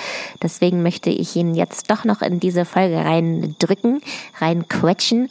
Deswegen 0.42 0.82
möchte 0.82 1.10
ich 1.10 1.36
ihn 1.36 1.56
jetzt 1.56 1.92
doch 1.92 2.06
noch 2.06 2.22
in 2.22 2.40
diese 2.40 2.64
Folge 2.64 2.96
reindrücken, 2.96 4.02
reinquetschen. 4.40 5.28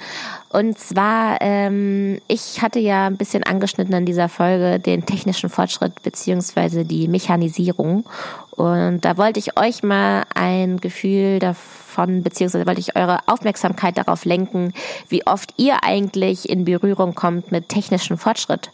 Und 0.51 0.79
zwar, 0.79 1.39
ähm, 1.41 2.21
ich 2.29 2.61
hatte 2.61 2.81
ja 2.81 3.07
ein 3.07 3.17
bisschen 3.17 3.45
angeschnitten 3.45 3.95
an 3.95 4.05
dieser 4.05 4.29
Folge 4.29 4.79
den 4.79 5.07
technischen 5.07 5.49
Fortschritt 5.49 6.03
beziehungsweise 6.03 6.85
die 6.85 7.09
Mechanisierung. 7.09 8.05
Und 8.51 9.07
da 9.07 9.17
wollte 9.17 9.39
ich 9.39 9.59
euch 9.59 9.83
mal 9.83 10.25
ein 10.35 10.81
Gefühl 10.81 11.39
davon, 11.39 11.90
beziehungsweise 12.07 12.67
wollte 12.67 12.81
ich 12.81 12.97
eure 12.97 13.21
Aufmerksamkeit 13.27 13.97
darauf 13.99 14.25
lenken, 14.25 14.73
wie 15.09 15.27
oft 15.27 15.55
ihr 15.57 15.83
eigentlich 15.83 16.49
in 16.49 16.65
Berührung 16.65 17.15
kommt 17.15 17.53
mit 17.53 17.69
technischem 17.69 18.19
Fortschritt 18.19 18.71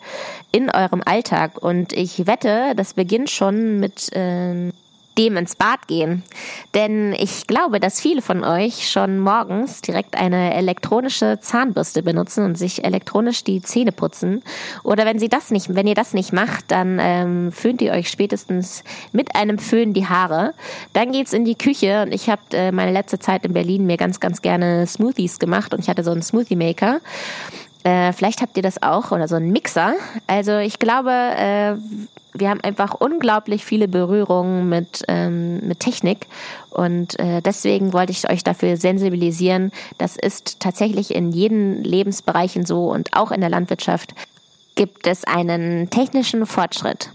in 0.53 0.71
eurem 0.71 1.03
Alltag. 1.05 1.63
Und 1.63 1.93
ich 1.93 2.27
wette, 2.27 2.75
das 2.77 2.95
beginnt 2.95 3.31
schon 3.31 3.79
mit 3.81 4.13
äh, 4.15 4.73
dem 5.19 5.37
ins 5.37 5.57
Bad 5.57 5.89
gehen. 5.89 6.23
Denn 6.75 7.13
ich 7.15 7.47
glaube, 7.47 7.81
dass 7.81 8.01
viele 8.01 8.23
von 8.23 8.45
euch 8.45 8.91
schon 8.91 9.19
morgens 9.19 9.81
direkt 9.83 10.17
eine 10.17 10.55
elektronische 10.55 11.39
Zahnbürste 11.41 12.03
benutzen 12.03 12.45
und 12.45 12.57
sich 12.57 12.85
elektronisch 12.85 13.45
die 13.45 13.63
Zähne 13.63 13.93
putzen. 13.93 14.43
Oder 14.83 15.05
wenn 15.07 15.19
sie 15.19 15.29
das 15.29 15.51
nicht, 15.51 15.75
wenn 15.75 15.87
ihr 15.87 15.95
das 15.95 16.15
nicht 16.15 16.33
macht, 16.33 16.71
dann 16.71 16.99
ähm, 17.01 17.53
föhnt 17.53 17.83
ihr 17.83 17.93
euch 17.93 18.09
spätestens 18.09 18.85
mit 19.13 19.35
einem 19.35 19.59
Föhn 19.59 19.93
die 19.93 20.07
Haare. 20.07 20.55
Dann 20.93 21.13
geht's 21.13 21.33
in 21.33 21.45
die 21.45 21.57
Küche 21.57 22.03
und 22.03 22.13
ich 22.13 22.29
habe 22.29 22.43
äh, 22.53 22.73
meine 22.73 22.93
letzte 22.93 23.19
Zeit 23.19 23.45
in 23.45 23.53
Berlin 23.53 23.87
mir 23.87 23.97
ganz, 23.97 24.21
ganz 24.21 24.43
gerne 24.43 24.87
Smoothies 24.87 25.39
gemacht 25.39 25.73
und 25.73 25.81
ich 25.81 25.89
hatte 25.89 26.05
so 26.05 26.11
einen 26.11 26.23
Smoothie 26.23 26.57
Maker. 26.57 27.01
Äh, 27.87 28.13
vielleicht 28.13 28.43
habt 28.43 28.57
ihr 28.57 28.65
das 28.65 28.83
auch 28.83 29.13
oder 29.13 29.29
so 29.29 29.37
einen 29.37 29.53
Mixer. 29.53 29.95
Also 30.27 30.59
ich 30.59 30.81
glaube, 30.81 31.13
äh, 31.13 31.77
wir 32.35 32.51
haben 32.51 32.61
einfach 32.63 32.95
unglaublich 32.95 33.65
viele 33.65 33.87
Berührungen 33.87 34.69
mit, 34.69 35.05
ähm, 35.07 35.61
mit 35.61 35.79
Technik 35.79 36.27
und 36.71 37.17
äh, 37.21 37.41
deswegen 37.43 37.93
wollte 37.93 38.11
ich 38.11 38.29
euch 38.29 38.43
dafür 38.43 38.77
sensibilisieren. 38.77 39.71
Das 39.99 40.17
ist 40.17 40.59
tatsächlich 40.59 41.15
in 41.15 41.31
jeden 41.31 41.85
Lebensbereichen 41.85 42.67
so 42.67 42.91
und 42.91 43.17
auch 43.17 43.31
in 43.31 43.41
der 43.41 43.51
Landwirtschaft 43.51 44.17
gibt 44.75 45.07
es 45.07 45.23
einen 45.23 45.89
technischen 45.89 46.45
Fortschritt. 46.45 47.11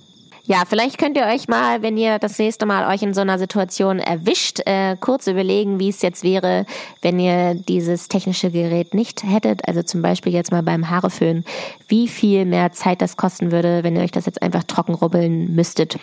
Ja, 0.51 0.63
vielleicht 0.67 0.97
könnt 0.97 1.15
ihr 1.15 1.27
euch 1.27 1.47
mal, 1.47 1.81
wenn 1.81 1.95
ihr 1.95 2.19
das 2.19 2.37
nächste 2.37 2.65
Mal 2.65 2.93
euch 2.93 3.01
in 3.01 3.13
so 3.13 3.21
einer 3.21 3.39
Situation 3.39 3.99
erwischt, 3.99 4.59
äh, 4.65 4.97
kurz 4.99 5.27
überlegen, 5.27 5.79
wie 5.79 5.87
es 5.87 6.01
jetzt 6.01 6.25
wäre, 6.25 6.65
wenn 7.01 7.19
ihr 7.21 7.53
dieses 7.55 8.09
technische 8.09 8.51
Gerät 8.51 8.93
nicht 8.93 9.23
hättet. 9.23 9.65
Also 9.65 9.81
zum 9.81 10.01
Beispiel 10.01 10.33
jetzt 10.33 10.51
mal 10.51 10.61
beim 10.61 10.89
Haareföhn, 10.89 11.45
wie 11.87 12.09
viel 12.09 12.43
mehr 12.43 12.73
Zeit 12.73 13.01
das 13.01 13.15
kosten 13.15 13.53
würde, 13.53 13.85
wenn 13.85 13.95
ihr 13.95 14.01
euch 14.01 14.11
das 14.11 14.25
jetzt 14.25 14.41
einfach 14.41 14.65
trocken 14.65 14.93
rubbeln 14.93 15.55
müsstet 15.55 15.97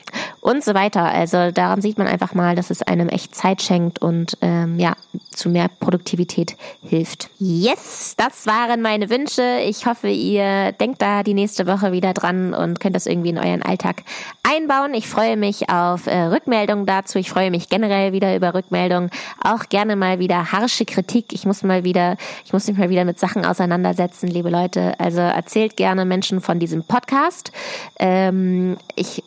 und 0.48 0.64
so 0.64 0.72
weiter. 0.72 1.04
Also 1.04 1.50
daran 1.50 1.82
sieht 1.82 1.98
man 1.98 2.06
einfach 2.06 2.32
mal, 2.32 2.56
dass 2.56 2.70
es 2.70 2.80
einem 2.80 3.10
echt 3.10 3.34
Zeit 3.34 3.60
schenkt 3.60 3.98
und 3.98 4.38
ähm, 4.40 4.78
ja 4.78 4.94
zu 5.30 5.50
mehr 5.50 5.68
Produktivität 5.68 6.56
hilft. 6.82 7.28
Yes, 7.38 8.14
das 8.16 8.46
waren 8.46 8.80
meine 8.80 9.10
Wünsche. 9.10 9.58
Ich 9.66 9.84
hoffe, 9.84 10.08
ihr 10.08 10.72
denkt 10.72 11.02
da 11.02 11.22
die 11.22 11.34
nächste 11.34 11.66
Woche 11.66 11.92
wieder 11.92 12.14
dran 12.14 12.54
und 12.54 12.80
könnt 12.80 12.96
das 12.96 13.06
irgendwie 13.06 13.28
in 13.28 13.38
euren 13.38 13.62
Alltag 13.62 14.02
einbauen. 14.42 14.94
Ich 14.94 15.06
freue 15.06 15.36
mich 15.36 15.68
auf 15.68 16.06
äh, 16.06 16.18
Rückmeldungen 16.18 16.86
dazu. 16.86 17.18
Ich 17.18 17.28
freue 17.28 17.50
mich 17.50 17.68
generell 17.68 18.14
wieder 18.14 18.34
über 18.34 18.54
Rückmeldungen. 18.54 19.10
Auch 19.44 19.68
gerne 19.68 19.96
mal 19.96 20.18
wieder 20.18 20.50
harsche 20.50 20.86
Kritik. 20.86 21.34
Ich 21.34 21.44
muss 21.44 21.62
mal 21.62 21.84
wieder, 21.84 22.16
ich 22.46 22.54
muss 22.54 22.66
mich 22.66 22.78
mal 22.78 22.88
wieder 22.88 23.04
mit 23.04 23.18
Sachen 23.20 23.44
auseinandersetzen, 23.44 24.28
liebe 24.28 24.48
Leute. 24.48 24.98
Also 24.98 25.20
erzählt 25.20 25.76
gerne 25.76 26.06
Menschen 26.06 26.40
von 26.40 26.58
diesem 26.58 26.84
Podcast. 26.84 27.52
Ähm, 27.98 28.78
ich 28.96 29.22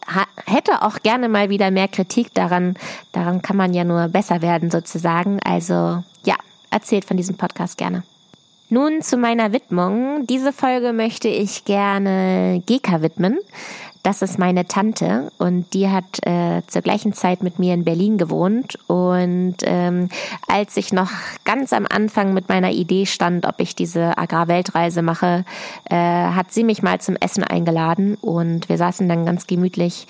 hätte 0.47 0.81
auch 0.81 0.99
gerne 0.99 1.11
mal 1.17 1.50
wieder 1.50 1.71
mehr 1.71 1.88
Kritik 1.88 2.34
daran. 2.34 2.76
Daran 3.12 3.41
kann 3.41 3.58
man 3.58 3.74
ja 3.74 3.84
nur 3.84 4.08
besser 4.08 4.41
werden 4.41 4.71
sozusagen. 4.71 5.39
Also 5.43 6.04
ja, 6.24 6.36
erzählt 6.69 7.06
von 7.06 7.17
diesem 7.17 7.38
Podcast 7.38 7.78
gerne. 7.78 8.04
Nun 8.69 9.02
zu 9.02 9.17
meiner 9.17 9.52
Widmung. 9.52 10.26
Diese 10.28 10.54
Folge 10.54 10.93
möchte 10.93 11.28
ich 11.28 11.65
gerne 11.65 12.63
Geka 12.65 13.02
widmen. 13.02 13.38
Das 14.04 14.24
ist 14.24 14.39
meine 14.39 14.65
Tante 14.65 15.32
und 15.38 15.74
die 15.74 15.88
hat 15.89 16.26
äh, 16.26 16.63
zur 16.65 16.82
gleichen 16.82 17.13
Zeit 17.13 17.43
mit 17.43 17.60
mir 17.60 17.76
in 17.76 17.84
Berlin 17.84 18.17
gewohnt. 18.17 18.80
Und 18.88 19.58
ähm, 19.62 20.10
als 20.47 20.76
ich 20.78 20.91
noch 20.91 21.12
ganz 21.45 21.71
am 21.71 21.86
Anfang 21.88 22.34
mit 22.34 22.50
meiner 22.50 22.71
Idee 22.71 23.06
stand, 23.06 23.45
ob 23.45 23.60
ich 23.60 23.76
diese 23.76 24.17
Agrarweltreise 24.17 25.04
mache, 25.04 25.45
äh, 25.89 25.95
hat 25.95 26.52
sie 26.52 26.63
mich 26.63 26.82
mal 26.82 27.00
zum 27.00 27.15
Essen 27.15 27.43
eingeladen 27.43 28.15
und 28.15 28.69
wir 28.69 28.78
saßen 28.78 29.08
dann 29.08 29.26
ganz 29.26 29.45
gemütlich 29.45 30.08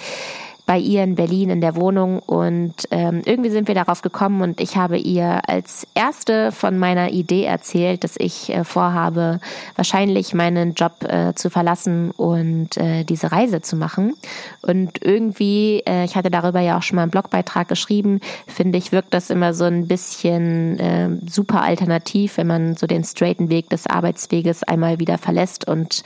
bei 0.72 0.80
ihr 0.80 1.04
in 1.04 1.16
Berlin 1.16 1.50
in 1.50 1.60
der 1.60 1.76
Wohnung 1.76 2.20
und 2.20 2.74
ähm, 2.92 3.24
irgendwie 3.26 3.50
sind 3.50 3.68
wir 3.68 3.76
darauf 3.76 4.02
gekommen 4.02 4.42
und 4.42 4.62
ich 4.62 4.78
habe 4.78 4.98
ihr 4.98 5.42
als 5.50 5.86
erste 5.96 6.54
von 6.54 6.80
meiner 6.80 7.12
Idee 7.12 7.44
erzählt, 7.44 8.06
dass 8.06 8.16
ich 8.18 8.54
äh, 8.54 8.64
vorhabe, 8.64 9.42
wahrscheinlich 9.76 10.34
meinen 10.34 10.74
Job 10.74 11.04
äh, 11.04 11.34
zu 11.36 11.50
verlassen 11.50 12.12
und 12.12 12.78
äh, 12.78 13.04
diese 13.04 13.34
Reise 13.34 13.60
zu 13.60 13.76
machen. 13.76 14.14
Und 14.62 15.04
irgendwie, 15.04 15.84
äh, 15.86 16.06
ich 16.06 16.16
hatte 16.16 16.32
darüber 16.32 16.62
ja 16.62 16.78
auch 16.78 16.84
schon 16.84 16.96
mal 16.96 17.02
einen 17.02 17.12
Blogbeitrag 17.12 17.68
geschrieben, 17.68 18.22
finde 18.48 18.78
ich, 18.78 18.94
wirkt 18.94 19.14
das 19.14 19.30
immer 19.30 19.54
so 19.54 19.66
ein 19.66 19.90
bisschen 19.90 20.80
äh, 20.80 21.10
super 21.30 21.64
alternativ, 21.64 22.38
wenn 22.38 22.48
man 22.48 22.78
so 22.78 22.88
den 22.88 23.04
straighten 23.04 23.50
Weg 23.50 23.70
des 23.70 23.88
Arbeitsweges 23.88 24.64
einmal 24.64 25.00
wieder 25.00 25.18
verlässt 25.18 25.68
und 25.68 26.04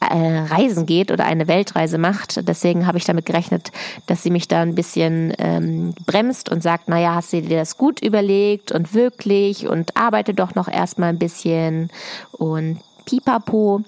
äh, 0.00 0.38
reisen 0.38 0.86
geht 0.86 1.10
oder 1.12 1.24
eine 1.24 1.46
Weltreise 1.46 1.98
macht. 1.98 2.48
Deswegen 2.48 2.86
habe 2.86 2.98
ich 2.98 3.04
damit 3.04 3.26
gerechnet, 3.26 3.70
dass 4.06 4.22
sie 4.22 4.30
mich 4.30 4.48
da 4.48 4.62
ein 4.62 4.74
bisschen 4.74 5.34
ähm, 5.38 5.94
bremst 6.06 6.50
und 6.50 6.62
sagt, 6.62 6.88
naja, 6.88 7.14
hast 7.14 7.32
du 7.32 7.42
dir 7.42 7.58
das 7.58 7.76
gut 7.76 8.02
überlegt 8.02 8.72
und 8.72 8.94
wirklich 8.94 9.66
und 9.66 9.96
arbeite 9.96 10.34
doch 10.34 10.54
noch 10.54 10.68
erstmal 10.68 11.10
ein 11.10 11.18
bisschen 11.18 11.90
und 12.32 12.80
pipapo. 13.04 13.82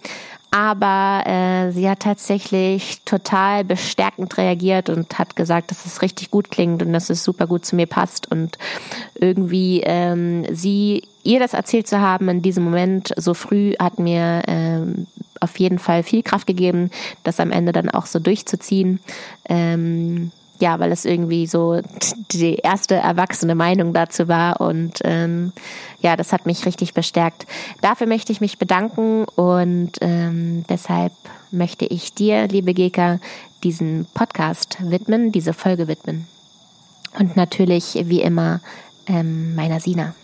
Aber 0.55 1.23
äh, 1.25 1.73
sie 1.73 1.89
hat 1.89 2.01
tatsächlich 2.01 3.01
total 3.07 3.65
bestärkend 3.65 4.37
reagiert 4.37 4.91
und 4.91 5.19
hat 5.19 5.35
gesagt, 5.35 5.71
dass 5.71 5.87
es 5.87 6.03
richtig 6.03 6.31
gut 6.31 6.51
klingt 6.51 6.83
und 6.83 6.93
dass 6.93 7.09
es 7.09 7.25
super 7.25 7.47
gut 7.47 7.65
zu 7.65 7.75
mir 7.75 7.87
passt 7.87 8.31
und 8.31 8.59
irgendwie 9.15 9.81
ähm, 9.83 10.45
sie 10.55 11.05
ihr 11.25 11.41
das 11.41 11.55
erzählt 11.55 11.87
zu 11.87 12.01
haben 12.01 12.29
in 12.29 12.43
diesem 12.43 12.65
Moment 12.65 13.15
so 13.17 13.33
früh 13.33 13.73
hat 13.79 13.99
mir 13.99 14.43
ähm, 14.47 15.07
auf 15.43 15.59
jeden 15.59 15.79
Fall 15.79 16.03
viel 16.03 16.23
Kraft 16.23 16.47
gegeben, 16.47 16.91
das 17.25 17.41
am 17.41 17.51
Ende 17.51 17.73
dann 17.73 17.91
auch 17.91 18.07
so 18.07 18.19
durchzuziehen. 18.19 19.01
Ähm, 19.49 20.31
ja, 20.63 20.79
weil 20.79 20.93
es 20.93 21.05
irgendwie 21.05 21.49
so 21.49 21.81
die 22.31 22.55
erste 22.55 22.95
erwachsene 22.95 23.57
Meinung 23.57 23.93
dazu 23.93 24.29
war 24.29 24.61
und 24.61 25.01
ähm, 25.03 25.53
ja, 26.01 26.15
das 26.15 26.33
hat 26.33 26.47
mich 26.47 26.65
richtig 26.67 26.95
bestärkt. 26.95 27.47
Dafür 27.81 28.07
möchte 28.07 28.31
ich 28.31 28.41
mich 28.41 28.59
bedanken 28.59 29.25
und 29.25 29.93
ähm, 30.01 30.65
deshalb 30.69 31.13
möchte 31.51 31.85
ich 31.87 32.15
dir, 32.15 32.47
liebe 32.47 32.75
Geka, 32.75 33.19
diesen 33.65 34.07
Podcast 34.15 34.79
widmen, 34.81 35.33
diese 35.33 35.53
Folge 35.53 35.89
widmen. 35.89 36.29
Und 37.19 37.37
natürlich, 37.37 37.99
wie 38.05 38.23
immer, 38.23 38.61
ähm, 39.09 39.57
meiner 39.57 39.81
Sina. 39.81 40.15